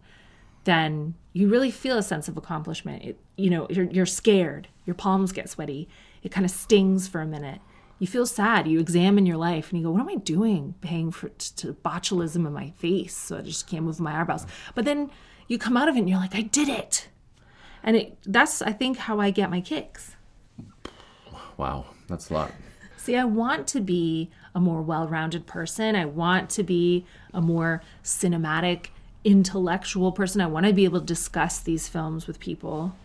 then 0.65 1.15
you 1.31 1.49
really 1.49 1.71
feel 1.71 1.97
a 1.97 2.03
sense 2.03 2.27
of 2.27 2.37
accomplishment. 2.37 3.03
It, 3.03 3.19
you 3.37 3.49
know, 3.49 3.67
you're, 3.69 3.85
you're 3.85 4.05
scared. 4.05 4.67
Your 4.85 4.93
palms 4.93 5.31
get 5.31 5.49
sweaty. 5.49 5.87
It 6.21 6.31
kind 6.31 6.45
of 6.45 6.51
stings 6.51 7.07
for 7.07 7.21
a 7.21 7.25
minute. 7.25 7.59
You 7.99 8.07
feel 8.07 8.25
sad. 8.25 8.67
You 8.67 8.79
examine 8.79 9.25
your 9.25 9.37
life 9.37 9.69
and 9.69 9.79
you 9.79 9.85
go, 9.85 9.91
"What 9.91 10.01
am 10.01 10.09
I 10.09 10.15
doing? 10.15 10.75
Paying 10.81 11.11
for 11.11 11.29
to 11.29 11.73
botulism 11.73 12.45
in 12.47 12.53
my 12.53 12.71
face, 12.71 13.15
so 13.15 13.37
I 13.37 13.41
just 13.41 13.67
can't 13.67 13.85
move 13.85 13.99
my 13.99 14.19
eyebrows." 14.19 14.45
But 14.75 14.83
then 14.85 15.09
you 15.47 15.57
come 15.57 15.77
out 15.77 15.87
of 15.87 15.95
it 15.95 15.99
and 15.99 16.09
you're 16.09 16.19
like, 16.19 16.35
"I 16.35 16.41
did 16.41 16.67
it," 16.67 17.07
and 17.81 17.95
it, 17.95 18.17
that's 18.25 18.61
I 18.61 18.73
think 18.73 18.97
how 18.97 19.19
I 19.19 19.31
get 19.31 19.49
my 19.49 19.61
kicks. 19.61 20.15
Wow. 21.55 21.85
That's 22.07 22.29
a 22.29 22.33
lot. 22.33 22.51
See, 22.97 23.17
I 23.17 23.25
want 23.25 23.67
to 23.67 23.81
be 23.81 24.29
a 24.55 24.59
more 24.59 24.81
well 24.81 25.07
rounded 25.07 25.45
person. 25.45 25.95
I 25.95 26.05
want 26.05 26.49
to 26.51 26.63
be 26.63 27.05
a 27.33 27.41
more 27.41 27.81
cinematic, 28.03 28.87
intellectual 29.23 30.11
person. 30.11 30.41
I 30.41 30.47
want 30.47 30.65
to 30.65 30.73
be 30.73 30.85
able 30.85 30.99
to 30.99 31.05
discuss 31.05 31.59
these 31.59 31.87
films 31.87 32.27
with 32.27 32.39
people. 32.39 32.95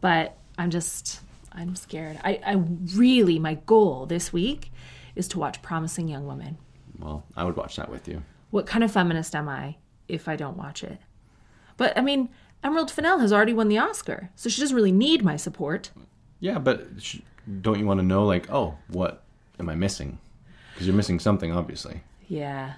But 0.00 0.36
I'm 0.58 0.70
just, 0.70 1.20
I'm 1.52 1.76
scared. 1.76 2.18
I, 2.22 2.40
I 2.44 2.54
really, 2.94 3.38
my 3.38 3.54
goal 3.66 4.06
this 4.06 4.32
week 4.32 4.70
is 5.16 5.28
to 5.28 5.38
watch 5.38 5.62
Promising 5.62 6.08
Young 6.08 6.26
Woman. 6.26 6.58
Well, 6.98 7.24
I 7.36 7.44
would 7.44 7.56
watch 7.56 7.76
that 7.76 7.90
with 7.90 8.06
you. 8.06 8.22
What 8.50 8.66
kind 8.66 8.84
of 8.84 8.92
feminist 8.92 9.34
am 9.34 9.48
I 9.48 9.76
if 10.06 10.28
I 10.28 10.36
don't 10.36 10.56
watch 10.56 10.84
it? 10.84 10.98
But 11.76 11.96
I 11.96 12.02
mean, 12.02 12.28
Emerald 12.62 12.90
Fennell 12.90 13.18
has 13.18 13.32
already 13.32 13.52
won 13.52 13.68
the 13.68 13.78
Oscar, 13.78 14.30
so 14.36 14.48
she 14.48 14.60
doesn't 14.60 14.76
really 14.76 14.92
need 14.92 15.24
my 15.24 15.36
support. 15.36 15.90
Yeah, 16.40 16.58
but 16.58 16.86
sh- 16.98 17.18
don't 17.60 17.78
you 17.78 17.86
want 17.86 18.00
to 18.00 18.06
know, 18.06 18.24
like, 18.24 18.50
oh, 18.50 18.76
what 18.88 19.22
am 19.58 19.68
I 19.68 19.74
missing? 19.74 20.18
Because 20.74 20.86
you're 20.86 20.96
missing 20.96 21.18
something, 21.18 21.52
obviously. 21.52 22.02
Yeah. 22.28 22.74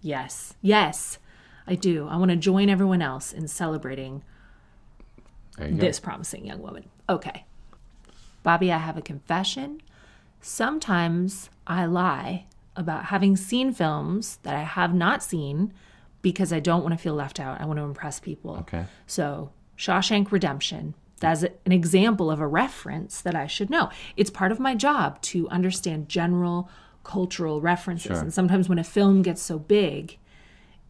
Yes. 0.00 0.54
Yes. 0.60 1.18
I 1.66 1.74
do. 1.74 2.06
I 2.08 2.16
want 2.16 2.30
to 2.30 2.36
join 2.36 2.68
everyone 2.68 3.02
else 3.02 3.32
in 3.32 3.48
celebrating 3.48 4.22
you 5.58 5.68
go. 5.68 5.76
this 5.76 5.98
promising 5.98 6.46
young 6.46 6.60
woman. 6.60 6.88
Okay. 7.08 7.44
Bobby, 8.42 8.70
I 8.70 8.78
have 8.78 8.98
a 8.98 9.02
confession. 9.02 9.80
Sometimes 10.40 11.48
I 11.66 11.86
lie 11.86 12.44
about 12.76 13.06
having 13.06 13.36
seen 13.36 13.72
films 13.72 14.38
that 14.42 14.54
I 14.54 14.62
have 14.62 14.92
not 14.92 15.22
seen 15.22 15.72
because 16.20 16.52
I 16.52 16.60
don't 16.60 16.82
want 16.82 16.92
to 16.92 16.98
feel 16.98 17.14
left 17.14 17.40
out. 17.40 17.60
I 17.60 17.64
want 17.64 17.78
to 17.78 17.84
impress 17.84 18.20
people. 18.20 18.56
Okay. 18.60 18.84
So, 19.06 19.50
Shawshank 19.78 20.32
Redemption, 20.32 20.94
that's 21.20 21.42
an 21.42 21.72
example 21.72 22.30
of 22.30 22.40
a 22.40 22.46
reference 22.46 23.20
that 23.22 23.34
I 23.34 23.46
should 23.46 23.70
know. 23.70 23.90
It's 24.16 24.30
part 24.30 24.52
of 24.52 24.60
my 24.60 24.74
job 24.74 25.20
to 25.22 25.48
understand 25.48 26.08
general 26.08 26.68
cultural 27.04 27.60
references. 27.60 28.10
Sure. 28.12 28.20
And 28.20 28.32
sometimes 28.34 28.68
when 28.68 28.78
a 28.78 28.84
film 28.84 29.22
gets 29.22 29.40
so 29.42 29.58
big, 29.58 30.18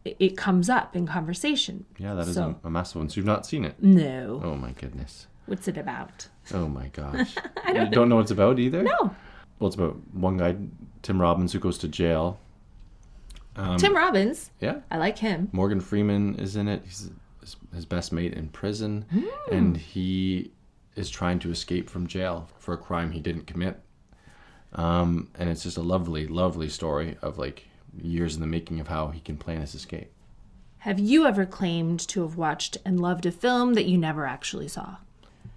it- 0.03 0.15
it 0.19 0.37
comes 0.37 0.69
up 0.69 0.95
in 0.95 1.05
conversation. 1.05 1.85
Yeah, 1.97 2.13
that 2.15 2.27
is 2.27 2.35
So- 2.35 2.55
a, 2.63 2.67
a 2.67 2.69
massive 2.69 2.97
one. 2.97 3.09
So 3.09 3.17
you've 3.17 3.25
not 3.25 3.45
seen 3.45 3.65
it? 3.65 3.81
No. 3.81 4.41
Oh 4.43 4.55
my 4.55 4.71
goodness. 4.71 5.27
What's 5.45 5.67
it 5.67 5.77
about? 5.77 6.27
Oh 6.53 6.67
my 6.67 6.87
gosh. 6.93 7.35
I 7.63 7.73
don't 7.73 7.91
don't 7.91 8.09
know 8.09 8.15
what 8.15 8.21
it's 8.23 8.31
about 8.31 8.57
either? 8.59 8.81
No. 8.83 9.15
Well, 9.59 9.67
it's 9.67 9.75
about 9.75 9.95
one 10.13 10.37
guy, 10.37 10.55
Tim 11.01 11.21
Robbins, 11.21 11.53
who 11.53 11.59
goes 11.59 11.77
to 11.79 11.87
jail. 11.87 12.39
Um, 13.55 13.77
Tim 13.77 13.95
Robbins. 13.95 14.51
Yeah. 14.59 14.79
I 14.91 14.97
like 14.97 15.17
him. 15.17 15.49
Morgan 15.53 15.79
Freeman 15.79 16.35
is 16.35 16.55
in 16.55 16.67
it. 16.67 16.81
He's 16.83 17.09
his, 17.73 17.85
best 17.85 18.11
mate 18.11 18.33
in 18.33 18.49
prison, 18.49 19.05
Hmm. 19.11 19.23
and 19.51 19.77
he 19.77 20.51
is 20.95 21.09
trying 21.09 21.39
to 21.39 21.51
escape 21.51 21.89
from 21.89 22.07
jail 22.07 22.49
for 22.57 22.73
a 22.73 22.77
crime 22.77 23.11
he 23.11 23.19
didn't 23.19 23.45
commit. 23.47 23.79
Um, 24.75 25.29
and 25.39 25.49
it's 25.49 25.63
just 25.63 25.77
a 25.77 25.81
lovely, 25.81 26.27
lovely 26.27 26.69
story 26.69 27.17
of 27.21 27.37
like 27.37 27.65
years 27.97 28.35
in 28.35 28.41
the 28.41 28.47
making 28.47 28.79
of 28.79 28.87
how 28.89 29.07
he 29.07 29.19
can 29.21 29.37
plan 29.37 29.61
his 29.61 29.73
escape. 29.73 30.11
Have 30.79 30.99
you 30.99 31.25
ever 31.25 31.45
claimed 31.45 31.99
to 32.09 32.21
have 32.21 32.37
watched 32.37 32.77
and 32.85 32.99
loved 32.99 33.25
a 33.25 33.31
film 33.31 33.73
that 33.73 33.85
you 33.85 33.97
never 33.97 34.25
actually 34.27 34.67
saw? 34.67 34.97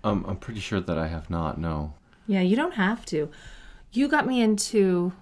Um, 0.04 0.24
I'm 0.26 0.37
pretty 0.37 0.61
sure 0.61 0.81
that 0.81 0.96
I 0.96 1.09
have 1.09 1.28
not. 1.28 1.59
No. 1.59 1.94
Yeah, 2.26 2.40
you 2.40 2.57
don't 2.57 2.74
have 2.74 3.04
to. 3.07 3.28
You 3.92 4.09
got 4.09 4.26
me 4.26 4.40
into 4.40 5.12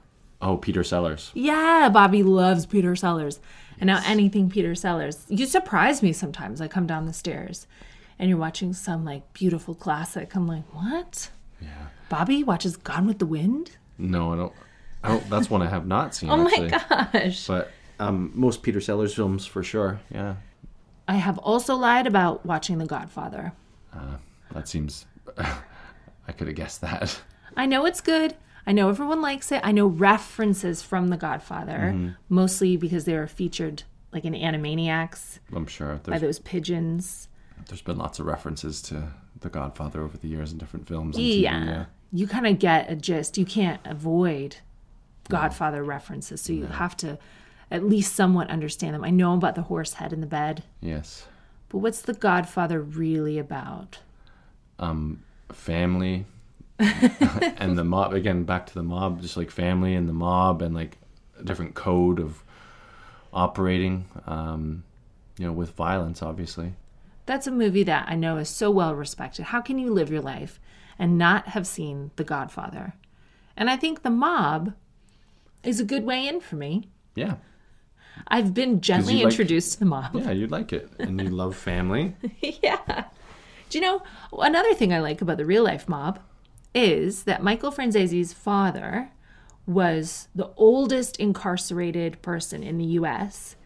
Oh, 0.42 0.58
Peter 0.58 0.84
Sellers. 0.84 1.30
Yeah, 1.34 1.88
Bobby 1.90 2.22
loves 2.22 2.66
Peter 2.66 2.94
Sellers. 2.94 3.40
And 3.80 3.88
now 3.88 4.00
anything 4.04 4.50
Peter 4.50 4.74
Sellers. 4.74 5.24
You 5.28 5.46
surprise 5.46 6.02
me 6.02 6.12
sometimes. 6.12 6.60
I 6.60 6.68
come 6.68 6.86
down 6.86 7.06
the 7.06 7.12
stairs 7.12 7.66
and 8.18 8.28
you're 8.28 8.38
watching 8.38 8.72
some 8.74 9.04
like 9.04 9.32
beautiful 9.32 9.74
classic. 9.74 10.34
I'm 10.34 10.46
like, 10.46 10.64
"What?" 10.74 11.30
Yeah. 11.60 11.86
Bobby 12.08 12.44
watches 12.44 12.76
Gone 12.76 13.06
with 13.06 13.18
the 13.18 13.26
Wind? 13.26 13.76
No, 13.98 14.32
I 14.32 14.36
don't. 14.36 14.52
I 15.02 15.08
don't. 15.08 15.30
That's 15.30 15.48
one 15.50 15.62
I 15.62 15.66
have 15.68 15.86
not 15.86 16.14
seen. 16.14 16.30
Oh 16.32 16.46
actually. 16.46 16.70
my 16.70 17.08
gosh. 17.12 17.46
But 17.46 17.70
um, 17.98 18.32
most 18.34 18.62
Peter 18.62 18.80
Sellers 18.80 19.14
films 19.14 19.46
for 19.46 19.62
sure. 19.62 20.00
Yeah. 20.12 20.36
I 21.08 21.14
have 21.14 21.38
also 21.38 21.76
lied 21.76 22.06
about 22.06 22.44
watching 22.44 22.78
The 22.78 22.86
Godfather. 22.86 23.52
Uh, 23.94 24.16
that 24.52 24.68
seems. 24.68 25.06
I 25.38 26.32
could 26.36 26.48
have 26.48 26.56
guessed 26.56 26.80
that. 26.80 27.20
I 27.56 27.66
know 27.66 27.86
it's 27.86 28.00
good. 28.00 28.34
I 28.66 28.72
know 28.72 28.88
everyone 28.88 29.22
likes 29.22 29.52
it. 29.52 29.60
I 29.62 29.70
know 29.70 29.86
references 29.86 30.82
from 30.82 31.08
The 31.08 31.16
Godfather, 31.16 32.14
mostly 32.28 32.76
because 32.76 33.04
they 33.04 33.14
were 33.14 33.28
featured 33.28 33.84
like 34.12 34.24
in 34.24 34.32
Animaniacs 34.32 35.38
I'm 35.54 35.66
sure 35.66 36.00
by 36.04 36.18
those 36.18 36.38
pigeons. 36.38 37.28
there's 37.68 37.82
been 37.82 37.98
lots 37.98 38.18
of 38.18 38.26
references 38.26 38.80
to 38.82 39.12
The 39.40 39.48
Godfather 39.50 40.02
over 40.02 40.16
the 40.18 40.26
years 40.28 40.50
in 40.52 40.58
different 40.58 40.88
films. 40.88 41.16
And 41.16 41.24
TV, 41.24 41.42
Yeah. 41.42 41.84
You 42.12 42.26
kind 42.26 42.46
of 42.46 42.58
get 42.58 42.90
a 42.90 42.96
gist. 42.96 43.36
You 43.38 43.44
can't 43.44 43.80
avoid 43.84 44.56
Godfather 45.28 45.82
references, 45.82 46.40
so 46.40 46.52
you 46.52 46.66
have 46.66 46.96
to 46.98 47.18
at 47.70 47.84
least 47.84 48.14
somewhat 48.14 48.48
understand 48.48 48.94
them. 48.94 49.02
I 49.04 49.10
know 49.10 49.34
about 49.34 49.56
the 49.56 49.62
horse 49.62 49.94
head 49.94 50.12
in 50.12 50.20
the 50.20 50.26
bed, 50.26 50.62
Yes. 50.80 51.26
but 51.68 51.78
what's 51.78 52.00
the 52.00 52.14
Godfather 52.14 52.80
really 52.80 53.38
about? 53.38 53.98
Um, 54.78 55.22
family. 55.52 56.26
and 56.78 57.78
the 57.78 57.84
mob 57.84 58.12
again 58.12 58.44
back 58.44 58.66
to 58.66 58.74
the 58.74 58.82
mob 58.82 59.22
just 59.22 59.34
like 59.38 59.50
family 59.50 59.94
and 59.94 60.06
the 60.06 60.12
mob 60.12 60.60
and 60.60 60.74
like 60.74 60.98
a 61.40 61.42
different 61.42 61.74
code 61.74 62.20
of 62.20 62.42
operating 63.32 64.04
um 64.26 64.82
you 65.38 65.46
know 65.46 65.52
with 65.54 65.70
violence 65.70 66.20
obviously 66.22 66.74
That's 67.24 67.46
a 67.46 67.50
movie 67.50 67.82
that 67.84 68.04
I 68.08 68.14
know 68.14 68.36
is 68.36 68.50
so 68.50 68.70
well 68.70 68.94
respected. 68.94 69.46
How 69.46 69.62
can 69.62 69.78
you 69.78 69.90
live 69.90 70.10
your 70.10 70.20
life 70.20 70.60
and 70.98 71.18
not 71.18 71.48
have 71.48 71.66
seen 71.66 72.10
The 72.16 72.24
Godfather? 72.24 72.94
And 73.56 73.70
I 73.70 73.76
think 73.76 74.02
The 74.02 74.10
Mob 74.10 74.74
is 75.62 75.80
a 75.80 75.84
good 75.84 76.04
way 76.04 76.26
in 76.28 76.40
for 76.40 76.56
me. 76.56 76.88
yeah 77.14 77.36
I've 78.28 78.54
been 78.54 78.80
gently 78.80 79.14
you 79.18 79.24
like- 79.24 79.32
introduced 79.32 79.72
to 79.74 79.78
The 79.80 79.84
Mob. 79.86 80.14
yeah 80.14 80.30
you'd 80.30 80.50
like 80.50 80.72
it 80.72 80.90
and 80.98 81.20
you 81.20 81.28
love 81.28 81.54
family 81.56 82.14
yeah. 82.62 83.04
Do 83.68 83.78
you 83.78 83.82
know 83.82 84.02
another 84.38 84.74
thing 84.74 84.92
I 84.92 85.00
like 85.00 85.20
about 85.20 85.36
the 85.38 85.44
real 85.44 85.64
life 85.64 85.88
mob 85.88 86.18
is 86.74 87.24
that 87.24 87.42
Michael 87.42 87.70
Franzese's 87.72 88.32
father 88.32 89.10
was 89.66 90.28
the 90.34 90.50
oldest 90.56 91.16
incarcerated 91.18 92.22
person 92.22 92.62
in 92.62 92.78
the 92.78 92.84
US 93.00 93.56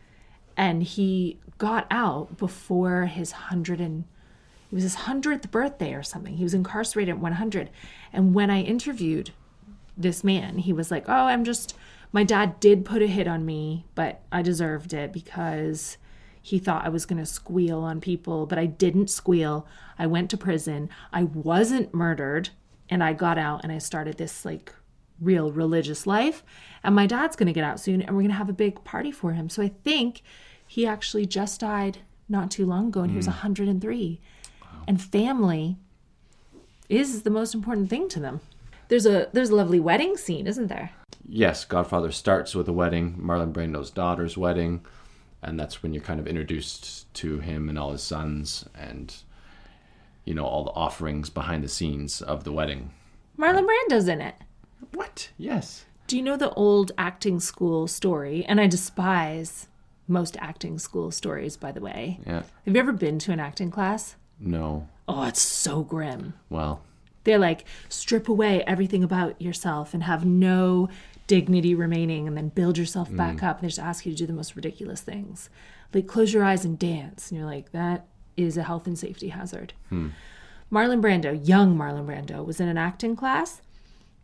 and 0.57 0.83
he 0.83 1.39
got 1.59 1.87
out 1.91 2.39
before 2.39 3.07
his 3.07 3.33
100 3.33 3.81
and 3.81 4.05
it 4.71 4.75
was 4.75 4.85
his 4.85 4.97
100th 4.97 5.51
birthday 5.51 5.95
or 5.95 6.03
something. 6.03 6.37
He 6.37 6.45
was 6.45 6.55
incarcerated 6.55 7.15
at 7.15 7.21
100 7.21 7.71
and 8.13 8.35
when 8.35 8.51
I 8.51 8.63
interviewed 8.63 9.31
this 9.97 10.25
man, 10.25 10.59
he 10.59 10.73
was 10.73 10.91
like, 10.91 11.05
"Oh, 11.09 11.27
I'm 11.27 11.45
just 11.45 11.77
my 12.13 12.25
dad 12.25 12.59
did 12.61 12.85
put 12.85 13.03
a 13.03 13.07
hit 13.07 13.29
on 13.29 13.45
me, 13.45 13.85
but 13.95 14.23
I 14.33 14.43
deserved 14.43 14.93
it 14.93 15.13
because 15.13 15.97
he 16.43 16.59
thought 16.59 16.85
I 16.85 16.89
was 16.89 17.07
going 17.07 17.19
to 17.19 17.27
squeal 17.27 17.81
on 17.81 18.01
people, 18.01 18.47
but 18.47 18.59
I 18.59 18.67
didn't 18.67 19.11
squeal. 19.11 19.67
I 19.99 20.07
went 20.07 20.31
to 20.31 20.37
prison. 20.37 20.89
I 21.13 21.25
wasn't 21.25 21.95
murdered, 21.95 22.51
and 22.89 23.05
I 23.05 23.13
got 23.13 23.39
out 23.39 23.61
and 23.63 23.71
I 23.71 23.79
started 23.79 24.17
this 24.19 24.45
like 24.45 24.73
real 25.21 25.53
religious 25.53 26.07
life. 26.07 26.43
And 26.83 26.95
my 26.95 27.07
dad's 27.07 27.37
going 27.37 27.47
to 27.47 27.53
get 27.53 27.65
out 27.65 27.79
soon 27.79 28.01
and 28.01 28.17
we're 28.17 28.23
going 28.23 28.31
to 28.31 28.37
have 28.37 28.49
a 28.49 28.55
big 28.55 28.83
party 28.85 29.13
for 29.13 29.33
him." 29.33 29.49
So 29.49 29.63
I 29.63 29.73
think 29.85 30.23
he 30.67 30.87
actually 30.87 31.27
just 31.27 31.61
died 31.61 31.99
not 32.29 32.51
too 32.51 32.65
long 32.65 32.89
ago 32.89 33.01
and 33.01 33.11
he 33.11 33.17
was 33.17 33.27
hmm. 33.27 33.33
103. 33.33 34.21
And 34.87 35.01
family 35.01 35.77
is 36.89 37.23
the 37.23 37.31
most 37.31 37.55
important 37.55 37.89
thing 37.91 38.09
to 38.11 38.21
them. 38.21 38.41
There's 38.89 39.07
a 39.07 39.29
there's 39.33 39.51
a 39.51 39.55
lovely 39.57 39.81
wedding 39.81 40.17
scene, 40.17 40.47
isn't 40.47 40.69
there? 40.69 40.91
yes 41.33 41.65
godfather 41.65 42.11
starts 42.11 42.57
with 42.57 42.67
a 42.69 42.73
wedding 42.73 43.15
marlon 43.23 43.53
brando's 43.53 43.91
daughter's 43.91 44.37
wedding 44.37 44.85
and 45.43 45.61
that's 45.61 45.81
when 45.81 45.93
you're 45.95 46.03
kind 46.03 46.19
of 46.19 46.27
introduced 46.27 47.13
to 47.15 47.39
him 47.39 47.69
and 47.69 47.79
all 47.79 47.93
his 47.93 48.03
sons 48.03 48.65
and 48.75 49.15
you 50.25 50.35
know 50.35 50.45
all 50.45 50.65
the 50.65 50.73
offerings 50.73 51.31
behind 51.31 51.63
the 51.63 51.69
scenes 51.69 52.21
of 52.21 52.43
the 52.43 52.51
wedding 52.53 52.91
Marlon 53.39 53.65
Brando's 53.65 54.09
in 54.09 54.21
it. 54.21 54.35
what 54.93 55.31
yes 55.39 55.85
Do 56.09 56.17
you 56.17 56.23
know 56.23 56.37
the 56.37 56.51
old 56.55 56.91
acting 56.99 57.39
school 57.39 57.87
story? 57.87 58.45
And 58.47 58.61
I 58.61 58.67
despise 58.67 59.69
most 60.09 60.37
acting 60.41 60.79
school 60.81 61.13
stories, 61.13 61.57
by 61.57 61.71
the 61.71 61.81
way. 61.81 62.19
yeah 62.27 62.43
Have 62.65 62.75
you 62.75 62.81
ever 62.81 62.93
been 62.93 63.19
to 63.21 63.33
an 63.33 63.39
acting 63.41 63.71
class? 63.71 64.17
No 64.41 64.89
Oh, 65.09 65.25
it's 65.25 65.43
so 65.43 65.83
grim. 65.83 66.35
well 66.49 66.83
They're 67.25 67.39
like, 67.39 67.65
strip 67.89 68.29
away 68.29 68.63
everything 68.65 69.03
about 69.05 69.41
yourself 69.43 69.93
and 69.93 70.05
have 70.05 70.25
no 70.25 70.89
dignity 71.27 71.75
remaining 71.75 72.27
and 72.27 72.37
then 72.37 72.49
build 72.49 72.79
yourself 72.79 73.15
back 73.15 73.43
up. 73.43 73.59
And 73.59 73.65
they 73.65 73.69
just 73.69 73.79
ask 73.79 74.07
you 74.07 74.13
to 74.13 74.19
do 74.19 74.27
the 74.27 74.33
most 74.33 74.57
ridiculous 74.57 75.01
things. 75.01 75.51
Like 75.93 76.07
close 76.07 76.33
your 76.33 76.45
eyes 76.45 76.65
and 76.65 76.79
dance. 76.79 77.31
And 77.31 77.39
you're 77.39 77.49
like, 77.49 77.73
that 77.73 78.07
is 78.37 78.57
a 78.57 78.63
health 78.63 78.87
and 78.87 78.99
safety 78.99 79.29
hazard. 79.29 79.73
Marlon 80.73 81.01
Brando, 81.03 81.33
young 81.47 81.77
Marlon 81.77 82.07
Brando, 82.07 82.45
was 82.45 82.61
in 82.61 82.69
an 82.69 82.79
acting 82.79 83.17
class. 83.17 83.61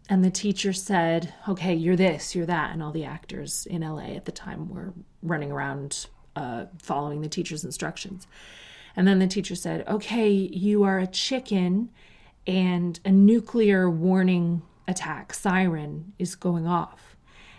And 0.09 0.25
the 0.25 0.31
teacher 0.31 0.73
said, 0.73 1.35
okay, 1.49 1.75
you're 1.75 1.97
this, 1.97 2.35
you're 2.35 2.47
that. 2.47 2.73
And 2.73 2.83
all 2.83 2.93
the 2.93 3.05
actors 3.05 3.67
in 3.67 3.83
LA 3.83 4.15
at 4.15 4.25
the 4.25 4.33
time 4.33 4.69
were 4.69 4.93
running 5.23 5.51
around 5.51 6.07
uh, 6.37 6.67
following 6.79 7.21
the 7.23 7.29
teacher's 7.29 7.65
instructions. 7.65 8.27
And 8.97 9.07
then 9.07 9.19
the 9.19 9.27
teacher 9.27 9.55
said, 9.55 9.87
okay, 9.87 10.31
you 10.31 10.83
are 10.83 10.99
a 10.99 11.07
chicken 11.07 11.91
and 12.47 12.99
a 13.05 13.13
nuclear 13.13 13.91
warning 13.91 14.63
attack 14.89 15.35
siren 15.35 16.15
is 16.19 16.35
going 16.35 16.67
off. 16.67 17.17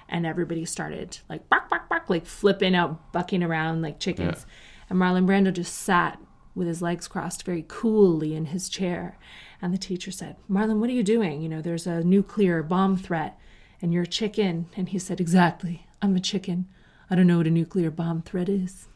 And 0.10 0.26
everybody 0.26 0.66
started 0.66 1.20
like 1.30 1.48
bark, 1.48 1.70
bark, 1.70 1.90
bark, 1.90 2.10
like 2.10 2.26
flipping 2.26 2.74
out, 2.74 3.12
bucking 3.12 3.44
around 3.44 3.82
like 3.82 4.00
chickens. 4.00 4.46
And 4.90 4.98
Marlon 4.98 5.28
Brando 5.28 5.54
just 5.54 5.76
sat 5.76 6.20
with 6.56 6.68
his 6.68 6.82
legs 6.82 7.08
crossed 7.08 7.44
very 7.44 7.64
coolly 7.68 8.34
in 8.34 8.46
his 8.46 8.68
chair. 8.68 9.20
And 9.62 9.74
the 9.74 9.78
teacher 9.78 10.10
said, 10.10 10.38
Marlon, 10.50 10.80
what 10.80 10.90
are 10.90 10.94
you 10.94 11.04
doing? 11.04 11.42
You 11.42 11.50
know, 11.50 11.62
there's 11.62 11.86
a 11.86 12.04
nuclear 12.04 12.64
bomb 12.64 12.98
threat 12.98 13.38
and 13.82 13.94
you're 13.94 14.04
a 14.04 14.08
chicken. 14.08 14.68
And 14.76 14.90
he 14.90 14.98
said, 14.98 15.20
Exactly. 15.22 15.86
I'm 16.02 16.16
a 16.16 16.22
chicken. 16.22 16.68
I 17.10 17.16
don't 17.16 17.28
know 17.28 17.38
what 17.38 17.48
a 17.48 17.52
nuclear 17.52 17.92
bomb 17.92 18.22
threat 18.22 18.50
is. 18.50 18.88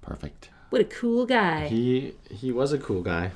perfect 0.00 0.50
What 0.70 0.80
a 0.80 0.84
cool 0.84 1.26
guy. 1.26 1.68
he 1.68 2.14
he 2.30 2.52
was 2.52 2.72
a 2.72 2.78
cool 2.78 3.02
guy 3.02 3.32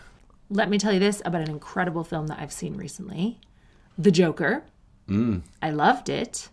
Let 0.51 0.68
me 0.68 0.79
tell 0.79 0.92
you 0.92 1.01
this 1.01 1.23
about 1.25 1.42
an 1.42 1.51
incredible 1.51 2.05
film 2.05 2.27
that 2.27 2.38
I've 2.38 2.53
seen 2.53 2.77
recently 2.77 3.38
The 3.97 4.11
Joker. 4.11 4.64
Mm. 5.09 5.42
I 5.61 5.71
loved 5.71 6.09
it. 6.09 6.49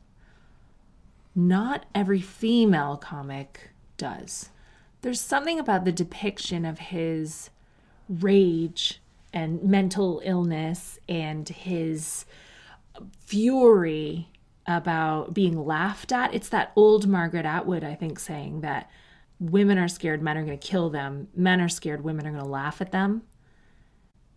Not 1.36 1.86
every 1.94 2.22
female 2.22 2.98
comic 2.98 3.72
does. 3.98 4.50
There's 5.02 5.22
something 5.22 5.60
about 5.60 5.86
the 5.86 5.92
depiction 5.92 6.65
of 6.65 6.80
his 6.80 7.50
rage 8.10 9.02
and 9.32 9.63
mental 9.63 10.22
illness 10.26 10.98
and 11.08 11.48
his 11.48 12.26
fury 13.26 14.28
about 14.65 15.34
being 15.34 15.65
laughed 15.65 16.12
at. 16.12 16.34
It's 16.34 16.50
that 16.50 16.72
old 16.76 17.08
Margaret 17.08 17.46
Atwood, 17.46 17.84
I 17.84 17.96
think, 17.96 18.20
saying 18.20 18.62
that 18.62 18.89
women 19.39 19.78
are 19.78 19.88
scared, 19.88 20.21
men 20.21 20.38
are 20.38 20.43
going 20.43 20.58
to 20.58 20.67
kill 20.67 20.89
them, 20.89 21.28
men 21.36 21.62
are 21.62 21.69
scared, 21.69 22.04
women 22.04 22.28
are 22.28 22.32
going 22.32 22.43
to 22.43 22.49
laugh 22.49 22.82
at 22.82 22.91
them. 22.91 23.23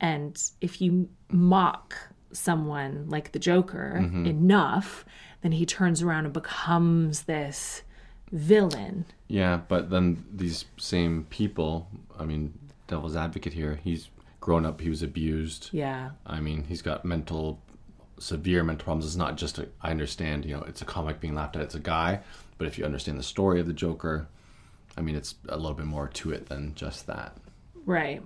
And 0.01 0.41
if 0.61 0.81
you 0.81 1.09
mock 1.31 1.97
someone 2.33 3.09
like 3.09 3.33
the 3.33 3.39
Joker 3.39 3.99
mm-hmm. 4.01 4.27
enough, 4.27 5.05
then 5.43 5.53
he 5.53 5.67
turns 5.67 6.03
around 6.03 6.25
and 6.25 6.33
becomes 6.33 7.23
this 7.23 7.83
villain. 8.31 9.05
Yeah, 9.29 9.61
but 9.69 9.91
then 9.91 10.25
these 10.33 10.65
same 10.77 11.27
people, 11.31 11.89
I 12.19 12.25
mean, 12.25 12.59
devil's 12.87 13.17
advocate 13.17 13.53
here, 13.53 13.81
he's 13.83 14.09
grown 14.41 14.65
up, 14.67 14.81
he 14.81 14.89
was 14.89 15.03
abused. 15.03 15.71
Yeah. 15.73 16.11
I 16.27 16.41
mean, 16.41 16.65
he's 16.65 16.83
got 16.83 17.05
mental, 17.05 17.61
severe 18.19 18.65
mental 18.65 18.85
problems. 18.85 19.07
It's 19.07 19.17
not 19.17 19.37
just, 19.37 19.59
a, 19.59 19.69
I 19.83 19.91
understand, 19.91 20.45
you 20.45 20.57
know, 20.57 20.63
it's 20.63 20.83
a 20.83 20.85
comic 20.85 21.21
being 21.21 21.35
laughed 21.35 21.57
at, 21.57 21.63
it's 21.63 21.75
a 21.75 21.81
guy. 21.81 22.21
But 22.59 22.67
if 22.67 22.79
you 22.79 22.85
understand 22.85 23.19
the 23.19 23.25
story 23.25 23.61
of 23.61 23.67
the 23.67 23.73
Joker, 23.73 24.27
I 24.97 25.01
mean, 25.01 25.15
it's 25.15 25.35
a 25.49 25.57
little 25.57 25.75
bit 25.75 25.87
more 25.87 26.09
to 26.09 26.33
it 26.33 26.47
than 26.47 26.75
just 26.75 27.07
that. 27.07 27.37
Right. 27.87 28.23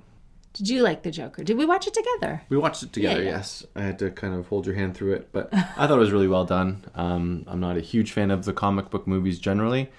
Did 0.52 0.68
you 0.70 0.82
like 0.82 1.02
the 1.02 1.10
Joker? 1.10 1.44
Did 1.44 1.58
we 1.58 1.66
watch 1.66 1.86
it 1.86 1.92
together? 1.94 2.42
We 2.48 2.56
watched 2.56 2.82
it 2.82 2.92
together, 2.92 3.20
Yeah, 3.22 3.28
yeah. 3.30 3.36
yes. 3.36 3.66
I 3.76 3.82
had 3.82 3.98
to 3.98 4.10
kind 4.10 4.34
of 4.34 4.48
hold 4.48 4.64
your 4.66 4.74
hand 4.74 4.94
through 4.96 5.12
it, 5.14 5.28
but 5.30 5.48
I 5.52 5.86
thought 5.86 5.90
it 5.92 5.96
was 5.98 6.12
really 6.12 6.28
well 6.28 6.44
done. 6.46 6.82
Um, 6.94 7.44
I'm 7.46 7.60
not 7.60 7.76
a 7.76 7.80
huge 7.82 8.12
fan 8.12 8.30
of 8.30 8.44
the 8.46 8.54
comic 8.54 8.88
book 8.88 9.06
movies 9.06 9.38
generally, 9.38 9.90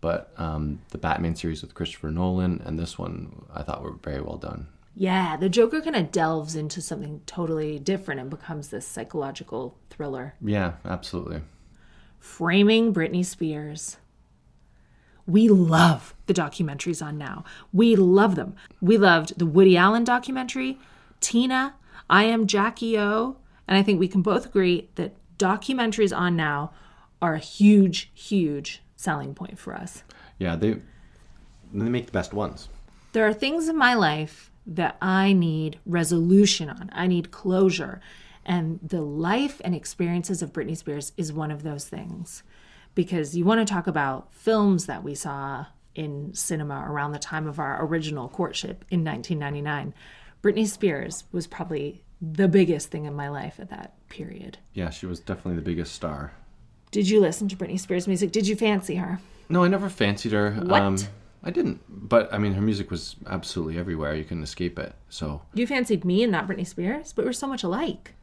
but 0.00 0.32
um, 0.38 0.80
the 0.88 0.98
Batman 0.98 1.36
series 1.36 1.60
with 1.62 1.74
Christopher 1.74 2.10
Nolan 2.10 2.62
and 2.64 2.78
this 2.78 2.98
one 2.98 3.44
I 3.54 3.62
thought 3.62 3.82
were 3.82 3.92
very 3.92 4.22
well 4.22 4.38
done. 4.38 4.68
Yeah, 4.94 5.36
the 5.36 5.50
Joker 5.50 5.82
kind 5.82 5.96
of 5.96 6.10
delves 6.10 6.56
into 6.56 6.80
something 6.80 7.20
totally 7.26 7.78
different 7.78 8.18
and 8.18 8.30
becomes 8.30 8.68
this 8.68 8.86
psychological 8.86 9.76
thriller. 9.90 10.34
Yeah, 10.40 10.72
absolutely. 10.86 11.42
Framing 12.18 12.94
Britney 12.94 13.22
Spears. 13.24 13.98
We 15.26 15.50
love 15.50 16.14
the 16.26 16.34
documentaries 16.34 17.04
on 17.04 17.18
now. 17.18 17.44
We 17.72 17.96
love 17.96 18.34
them. 18.34 18.54
We 18.80 18.98
loved 18.98 19.38
the 19.38 19.46
Woody 19.46 19.76
Allen 19.76 20.04
documentary, 20.04 20.78
Tina, 21.20 21.74
I 22.08 22.24
Am 22.24 22.46
Jackie 22.46 22.98
O, 22.98 23.36
and 23.66 23.76
I 23.76 23.82
think 23.82 23.98
we 23.98 24.08
can 24.08 24.22
both 24.22 24.46
agree 24.46 24.88
that 24.94 25.14
documentaries 25.38 26.16
on 26.16 26.36
now 26.36 26.72
are 27.20 27.34
a 27.34 27.40
huge, 27.40 28.10
huge 28.14 28.82
selling 28.96 29.34
point 29.34 29.58
for 29.58 29.74
us. 29.74 30.02
Yeah, 30.38 30.56
they 30.56 30.76
they 31.72 31.88
make 31.88 32.06
the 32.06 32.12
best 32.12 32.32
ones. 32.32 32.68
There 33.12 33.26
are 33.26 33.34
things 33.34 33.68
in 33.68 33.76
my 33.76 33.94
life 33.94 34.50
that 34.66 34.96
I 35.00 35.32
need 35.32 35.78
resolution 35.86 36.68
on. 36.68 36.90
I 36.92 37.06
need 37.06 37.30
closure. 37.30 38.00
And 38.44 38.78
the 38.82 39.00
life 39.00 39.60
and 39.64 39.74
experiences 39.74 40.42
of 40.42 40.52
Britney 40.52 40.76
Spears 40.76 41.12
is 41.16 41.32
one 41.32 41.50
of 41.50 41.62
those 41.62 41.88
things. 41.88 42.42
Because 42.94 43.36
you 43.36 43.44
want 43.44 43.66
to 43.66 43.72
talk 43.72 43.86
about 43.86 44.32
films 44.32 44.86
that 44.86 45.02
we 45.02 45.14
saw 45.14 45.66
in 45.96 46.32
cinema 46.34 46.84
around 46.88 47.12
the 47.12 47.18
time 47.18 47.46
of 47.48 47.58
our 47.58 47.84
original 47.84 48.28
courtship 48.28 48.84
in 48.90 49.02
1999. 49.04 49.94
Britney 50.42 50.66
Spears 50.66 51.24
was 51.32 51.46
probably 51.46 52.02
the 52.20 52.46
biggest 52.48 52.90
thing 52.90 53.04
in 53.06 53.14
my 53.14 53.28
life 53.28 53.58
at 53.58 53.70
that 53.70 53.94
period. 54.08 54.58
Yeah, 54.74 54.90
she 54.90 55.06
was 55.06 55.18
definitely 55.20 55.56
the 55.56 55.62
biggest 55.62 55.94
star. 55.94 56.32
Did 56.90 57.08
you 57.08 57.20
listen 57.20 57.48
to 57.48 57.56
Britney 57.56 57.80
Spears 57.80 58.06
music? 58.06 58.30
Did 58.30 58.46
you 58.46 58.54
fancy 58.56 58.96
her? 58.96 59.18
No, 59.48 59.64
I 59.64 59.68
never 59.68 59.88
fancied 59.88 60.32
her. 60.32 60.52
What? 60.52 60.82
Um, 60.82 60.98
I 61.42 61.50
didn't, 61.50 61.80
but 61.88 62.32
I 62.32 62.38
mean, 62.38 62.54
her 62.54 62.60
music 62.60 62.90
was 62.90 63.16
absolutely 63.26 63.78
everywhere. 63.78 64.14
You 64.14 64.24
couldn't 64.24 64.42
escape 64.42 64.78
it. 64.78 64.94
So 65.08 65.42
You 65.54 65.66
fancied 65.66 66.04
me 66.04 66.22
and 66.22 66.32
not 66.32 66.46
Britney 66.46 66.66
Spears, 66.66 67.12
but 67.12 67.24
we're 67.24 67.32
so 67.32 67.46
much 67.46 67.62
alike. 67.62 68.14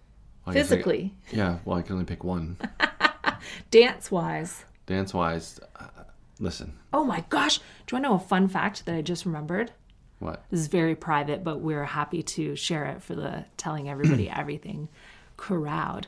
I- 0.45 0.53
Physically, 0.53 1.13
yeah. 1.31 1.59
Well, 1.65 1.77
I 1.77 1.81
can 1.81 1.93
only 1.93 2.05
pick 2.05 2.23
one. 2.23 2.57
dance 3.71 4.11
wise. 4.11 4.65
Dance 4.85 5.13
wise, 5.13 5.59
uh, 5.79 5.87
listen, 6.39 6.77
Oh 6.91 7.03
my 7.03 7.23
gosh. 7.29 7.57
Do 7.57 7.63
you 7.91 7.95
want 7.95 8.05
to 8.05 8.09
know 8.09 8.15
a 8.15 8.19
fun 8.19 8.47
fact 8.47 8.85
that 8.85 8.95
I 8.95 9.01
just 9.01 9.25
remembered? 9.25 9.71
what? 10.19 10.43
This 10.49 10.61
is 10.61 10.67
very 10.67 10.95
private, 10.95 11.43
but 11.43 11.59
we're 11.59 11.83
happy 11.83 12.23
to 12.23 12.55
share 12.55 12.85
it 12.85 13.01
for 13.01 13.13
the 13.13 13.45
telling 13.57 13.89
everybody 13.89 14.29
everything 14.35 14.87
crowd. 15.37 16.07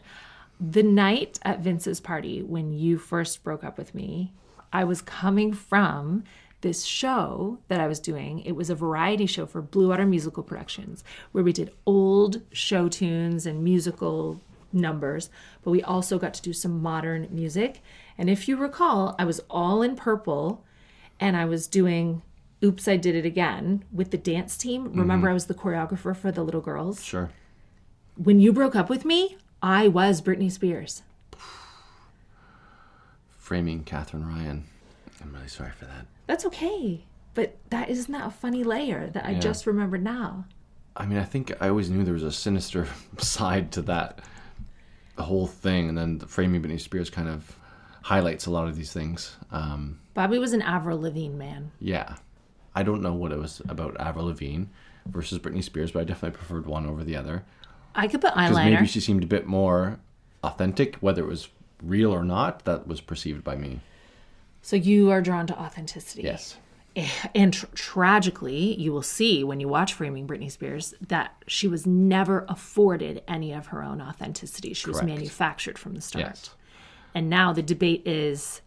The 0.59 0.83
night 0.83 1.37
at 1.41 1.59
Vince's 1.59 1.99
party 1.99 2.41
when 2.41 2.71
you 2.71 2.97
first 2.97 3.43
broke 3.43 3.63
up 3.63 3.77
with 3.77 3.93
me, 3.93 4.31
I 4.71 4.85
was 4.85 5.01
coming 5.01 5.51
from 5.53 6.23
this 6.61 6.85
show 6.85 7.59
that 7.67 7.81
I 7.81 7.87
was 7.87 7.99
doing. 7.99 8.39
It 8.39 8.53
was 8.53 8.69
a 8.69 8.75
variety 8.75 9.25
show 9.25 9.45
for 9.45 9.61
Blue 9.61 9.89
Water 9.89 10.05
Musical 10.05 10.43
Productions 10.43 11.03
where 11.33 11.43
we 11.43 11.51
did 11.51 11.73
old 11.85 12.41
show 12.53 12.87
tunes 12.87 13.45
and 13.45 13.63
musical 13.63 14.39
numbers, 14.71 15.29
but 15.63 15.71
we 15.71 15.83
also 15.83 16.17
got 16.17 16.33
to 16.35 16.41
do 16.41 16.53
some 16.53 16.81
modern 16.81 17.27
music. 17.31 17.81
And 18.17 18.29
if 18.29 18.47
you 18.47 18.55
recall, 18.57 19.15
I 19.19 19.25
was 19.25 19.41
all 19.49 19.81
in 19.81 19.95
purple 19.95 20.63
and 21.19 21.35
I 21.35 21.45
was 21.45 21.67
doing 21.67 22.21
Oops, 22.63 22.87
I 22.87 22.97
Did 22.97 23.15
It 23.15 23.25
Again 23.25 23.83
with 23.91 24.11
the 24.11 24.17
dance 24.17 24.57
team. 24.57 24.85
Mm-hmm. 24.87 24.99
Remember, 24.99 25.29
I 25.29 25.33
was 25.33 25.45
the 25.47 25.53
choreographer 25.53 26.15
for 26.15 26.31
the 26.31 26.43
little 26.43 26.61
girls. 26.61 27.03
Sure. 27.03 27.29
When 28.15 28.39
you 28.39 28.53
broke 28.53 28.75
up 28.75 28.89
with 28.89 29.03
me, 29.05 29.37
I 29.61 29.87
was 29.89 30.21
Britney 30.21 30.51
Spears. 30.51 31.03
Framing 33.37 33.83
Katherine 33.83 34.25
Ryan. 34.25 34.63
I'm 35.21 35.33
really 35.33 35.47
sorry 35.47 35.71
for 35.71 35.85
that. 35.85 36.07
That's 36.27 36.45
okay. 36.45 37.03
But 37.33 37.57
that 37.69 37.89
isn't 37.89 38.11
that 38.11 38.25
a 38.27 38.31
funny 38.31 38.63
layer 38.63 39.07
that 39.13 39.25
I 39.25 39.31
Yeah. 39.31 39.39
just 39.39 39.67
remembered 39.67 40.03
now. 40.03 40.45
I 40.95 41.05
mean, 41.05 41.17
I 41.17 41.23
think 41.25 41.51
I 41.61 41.67
always 41.69 41.89
knew 41.89 42.03
there 42.03 42.13
was 42.13 42.23
a 42.23 42.31
sinister 42.31 42.87
side 43.17 43.71
to 43.73 43.81
that 43.83 44.19
whole 45.17 45.47
thing, 45.47 45.89
and 45.89 45.97
then 45.97 46.17
the 46.19 46.27
framing 46.27 46.61
Britney 46.63 46.79
Spears 46.79 47.09
kind 47.09 47.27
of 47.27 47.57
highlights 48.05 48.45
a 48.45 48.51
lot 48.51 48.67
of 48.67 48.75
these 48.75 48.93
things. 48.93 49.35
Um, 49.51 49.99
Bobby 50.13 50.37
was 50.37 50.53
an 50.53 50.61
Avril 50.61 51.01
Lavigne 51.01 51.35
man. 51.35 51.71
yeah, 51.79 52.17
I 52.75 52.83
don't 52.83 53.01
know 53.01 53.13
what 53.13 53.31
it 53.31 53.39
was 53.39 53.61
about 53.67 53.99
Avril 53.99 54.27
Lavigne 54.27 54.65
versus 55.07 55.39
Britney 55.39 55.63
Spears, 55.63 55.91
but 55.91 56.01
I 56.01 56.03
definitely 56.03 56.37
preferred 56.37 56.67
one 56.67 56.85
over 56.85 57.03
the 57.03 57.15
other 57.15 57.43
I 57.95 58.07
could 58.07 58.21
put 58.21 58.33
eyeliner. 58.33 58.73
maybe 58.73 58.85
she 58.85 58.99
seemed 58.99 59.23
a 59.23 59.27
bit 59.27 59.47
more 59.47 59.99
authentic, 60.43 60.97
whether 60.97 61.23
it 61.23 61.27
was 61.27 61.47
real 61.81 62.11
or 62.11 62.23
not. 62.23 62.65
That 62.65 62.87
was 62.87 63.01
perceived 63.01 63.43
by 63.43 63.55
me. 63.55 63.79
So 64.61 64.75
you 64.75 65.09
are 65.11 65.21
drawn 65.21 65.47
to 65.47 65.59
authenticity. 65.59 66.23
Yes. 66.23 66.57
And 67.33 67.53
tr- 67.53 67.65
tragically, 67.73 68.79
you 68.79 68.93
will 68.93 69.01
see 69.01 69.43
when 69.43 69.59
you 69.59 69.67
watch 69.67 69.93
Framing 69.93 70.27
Britney 70.27 70.49
Spears 70.51 70.93
that 71.07 71.35
she 71.47 71.67
was 71.67 71.85
never 71.85 72.45
afforded 72.47 73.21
any 73.27 73.51
of 73.51 73.67
her 73.67 73.83
own 73.83 74.01
authenticity. 74.01 74.73
She 74.73 74.89
was 74.89 75.03
manufactured 75.03 75.77
from 75.77 75.93
the 75.95 76.01
start. 76.01 76.25
Yes. 76.25 76.49
And 77.15 77.29
now 77.29 77.53
the 77.53 77.63
debate 77.63 78.05
is 78.05 78.61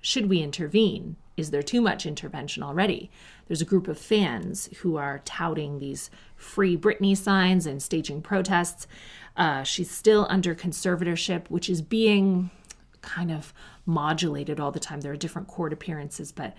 should 0.00 0.28
we 0.28 0.40
intervene? 0.40 1.16
Is 1.36 1.50
there 1.50 1.62
too 1.62 1.80
much 1.80 2.06
intervention 2.06 2.62
already? 2.62 3.10
There's 3.46 3.60
a 3.60 3.66
group 3.66 3.88
of 3.88 3.98
fans 3.98 4.68
who 4.78 4.96
are 4.96 5.20
touting 5.24 5.78
these 5.78 6.10
free 6.36 6.76
Britney 6.76 7.16
signs 7.16 7.66
and 7.66 7.82
staging 7.82 8.22
protests. 8.22 8.86
Uh, 9.36 9.64
she's 9.64 9.90
still 9.90 10.26
under 10.30 10.54
conservatorship, 10.54 11.48
which 11.48 11.68
is 11.68 11.82
being 11.82 12.50
kind 13.02 13.30
of 13.30 13.52
modulated 13.86 14.60
all 14.60 14.70
the 14.70 14.80
time. 14.80 15.00
There 15.00 15.12
are 15.12 15.16
different 15.16 15.48
court 15.48 15.72
appearances, 15.72 16.32
but 16.32 16.56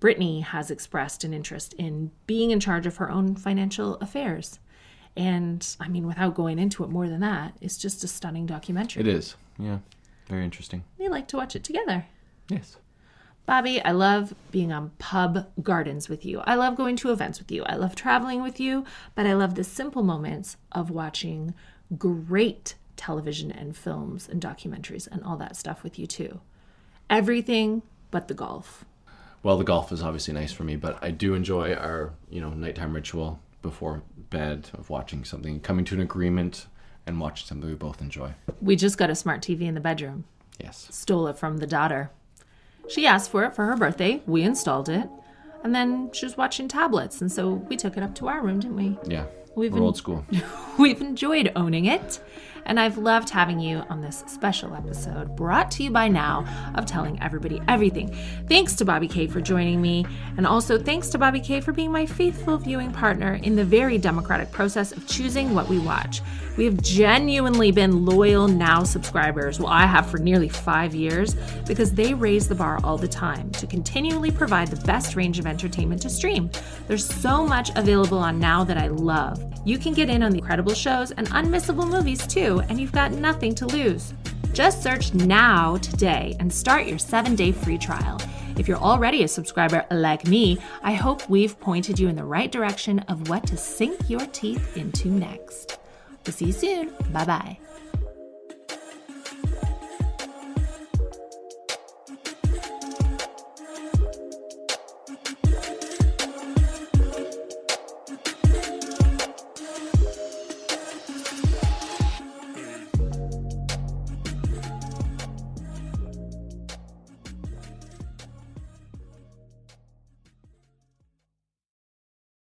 Britney 0.00 0.42
has 0.42 0.70
expressed 0.70 1.24
an 1.24 1.34
interest 1.34 1.72
in 1.74 2.10
being 2.26 2.50
in 2.50 2.60
charge 2.60 2.86
of 2.86 2.96
her 2.96 3.10
own 3.10 3.34
financial 3.34 3.96
affairs. 3.96 4.58
And 5.16 5.66
I 5.80 5.88
mean, 5.88 6.06
without 6.06 6.34
going 6.34 6.58
into 6.58 6.84
it 6.84 6.90
more 6.90 7.08
than 7.08 7.20
that, 7.20 7.56
it's 7.60 7.76
just 7.76 8.04
a 8.04 8.08
stunning 8.08 8.46
documentary. 8.46 9.00
It 9.00 9.08
is. 9.08 9.34
Yeah. 9.58 9.78
Very 10.28 10.44
interesting. 10.44 10.84
We 10.98 11.08
like 11.08 11.28
to 11.28 11.36
watch 11.36 11.56
it 11.56 11.64
together. 11.64 12.06
Yes. 12.48 12.76
Bobby, 13.46 13.82
I 13.82 13.92
love 13.92 14.34
being 14.50 14.72
on 14.72 14.90
pub 14.98 15.46
gardens 15.62 16.08
with 16.08 16.26
you. 16.26 16.40
I 16.40 16.54
love 16.54 16.76
going 16.76 16.96
to 16.96 17.10
events 17.10 17.38
with 17.38 17.50
you. 17.50 17.64
I 17.64 17.76
love 17.76 17.94
traveling 17.94 18.42
with 18.42 18.60
you, 18.60 18.84
but 19.14 19.26
I 19.26 19.32
love 19.32 19.54
the 19.54 19.64
simple 19.64 20.02
moments 20.02 20.58
of 20.70 20.90
watching 20.90 21.54
great 21.96 22.74
television 22.96 23.50
and 23.50 23.74
films 23.74 24.28
and 24.28 24.42
documentaries 24.42 25.08
and 25.10 25.22
all 25.24 25.38
that 25.38 25.56
stuff 25.56 25.82
with 25.82 25.98
you 25.98 26.06
too. 26.06 26.40
Everything 27.08 27.80
but 28.10 28.28
the 28.28 28.34
golf. 28.34 28.84
Well, 29.42 29.56
the 29.56 29.64
golf 29.64 29.92
is 29.92 30.02
obviously 30.02 30.34
nice 30.34 30.52
for 30.52 30.64
me, 30.64 30.76
but 30.76 30.98
I 31.00 31.10
do 31.10 31.32
enjoy 31.32 31.72
our, 31.72 32.12
you 32.28 32.42
know, 32.42 32.50
nighttime 32.50 32.92
ritual 32.92 33.40
before 33.62 34.02
bed 34.28 34.68
of 34.74 34.90
watching 34.90 35.24
something, 35.24 35.60
coming 35.60 35.86
to 35.86 35.94
an 35.94 36.02
agreement 36.02 36.66
and 37.08 37.18
watching 37.18 37.46
something 37.46 37.68
we 37.68 37.74
both 37.74 38.00
enjoy. 38.00 38.34
We 38.60 38.76
just 38.76 38.98
got 38.98 39.10
a 39.10 39.14
smart 39.14 39.40
TV 39.42 39.62
in 39.62 39.74
the 39.74 39.80
bedroom. 39.80 40.24
Yes. 40.60 40.86
Stole 40.90 41.26
it 41.28 41.38
from 41.38 41.56
the 41.56 41.66
daughter. 41.66 42.10
She 42.88 43.06
asked 43.06 43.30
for 43.30 43.44
it 43.44 43.54
for 43.54 43.64
her 43.66 43.76
birthday. 43.76 44.22
We 44.26 44.42
installed 44.42 44.88
it. 44.88 45.08
And 45.64 45.74
then 45.74 46.10
she 46.12 46.24
was 46.26 46.36
watching 46.36 46.68
tablets, 46.68 47.20
and 47.20 47.32
so 47.32 47.50
we 47.50 47.76
took 47.76 47.96
it 47.96 48.02
up 48.02 48.14
to 48.16 48.28
our 48.28 48.40
room, 48.42 48.60
didn't 48.60 48.76
we? 48.76 48.96
Yeah. 49.08 49.24
We've 49.56 49.72
We're 49.72 49.78
been- 49.78 49.82
old 49.82 49.96
school. 49.96 50.24
We've 50.78 51.00
enjoyed 51.00 51.50
owning 51.56 51.86
it, 51.86 52.20
and 52.66 52.78
I've 52.78 52.98
loved 52.98 53.30
having 53.30 53.60
you 53.60 53.84
on 53.88 54.00
this 54.00 54.24
special 54.26 54.74
episode 54.74 55.36
brought 55.36 55.70
to 55.72 55.82
you 55.82 55.90
by 55.90 56.08
Now 56.08 56.44
of 56.74 56.86
Telling 56.86 57.20
Everybody 57.22 57.60
Everything. 57.68 58.14
Thanks 58.48 58.74
to 58.76 58.84
Bobby 58.84 59.08
K 59.08 59.26
for 59.26 59.40
joining 59.40 59.80
me, 59.80 60.06
and 60.36 60.46
also 60.46 60.78
thanks 60.78 61.08
to 61.10 61.18
Bobby 61.18 61.40
K 61.40 61.60
for 61.60 61.72
being 61.72 61.92
my 61.92 62.06
faithful 62.06 62.58
viewing 62.58 62.92
partner 62.92 63.40
in 63.42 63.56
the 63.56 63.64
very 63.64 63.98
democratic 63.98 64.50
process 64.50 64.92
of 64.92 65.06
choosing 65.06 65.54
what 65.54 65.68
we 65.68 65.78
watch. 65.78 66.20
We 66.56 66.64
have 66.64 66.82
genuinely 66.82 67.70
been 67.70 68.04
loyal 68.04 68.48
Now 68.48 68.82
subscribers, 68.82 69.60
well, 69.60 69.68
I 69.68 69.86
have 69.86 70.10
for 70.10 70.18
nearly 70.18 70.48
five 70.48 70.94
years, 70.94 71.36
because 71.66 71.92
they 71.92 72.14
raise 72.14 72.48
the 72.48 72.54
bar 72.54 72.80
all 72.82 72.98
the 72.98 73.06
time 73.06 73.50
to 73.52 73.66
continually 73.66 74.30
provide 74.30 74.68
the 74.68 74.84
best 74.84 75.14
range 75.14 75.38
of 75.38 75.46
entertainment 75.46 76.02
to 76.02 76.10
stream. 76.10 76.50
There's 76.88 77.04
so 77.04 77.46
much 77.46 77.70
available 77.76 78.18
on 78.18 78.40
Now 78.40 78.64
that 78.64 78.76
I 78.76 78.88
love. 78.88 79.44
You 79.64 79.78
can 79.78 79.92
get 79.92 80.08
in 80.08 80.22
on 80.22 80.32
the 80.32 80.38
incredible 80.38 80.74
shows 80.74 81.10
and 81.12 81.28
unmissable 81.28 81.88
movies 81.88 82.26
too, 82.26 82.47
and 82.56 82.80
you've 82.80 82.92
got 82.92 83.12
nothing 83.12 83.54
to 83.56 83.66
lose. 83.66 84.14
Just 84.52 84.82
search 84.82 85.14
now 85.14 85.76
today 85.76 86.34
and 86.40 86.52
start 86.52 86.86
your 86.86 86.98
seven 86.98 87.36
day 87.36 87.52
free 87.52 87.78
trial. 87.78 88.20
If 88.56 88.66
you're 88.66 88.78
already 88.78 89.22
a 89.22 89.28
subscriber 89.28 89.84
like 89.90 90.26
me, 90.26 90.58
I 90.82 90.94
hope 90.94 91.28
we've 91.28 91.58
pointed 91.60 91.98
you 91.98 92.08
in 92.08 92.16
the 92.16 92.24
right 92.24 92.50
direction 92.50 93.00
of 93.00 93.28
what 93.28 93.46
to 93.48 93.56
sink 93.56 94.10
your 94.10 94.26
teeth 94.26 94.76
into 94.76 95.08
next. 95.08 95.78
We'll 96.26 96.32
see 96.32 96.46
you 96.46 96.52
soon. 96.52 96.92
Bye 97.12 97.24
bye. 97.24 97.67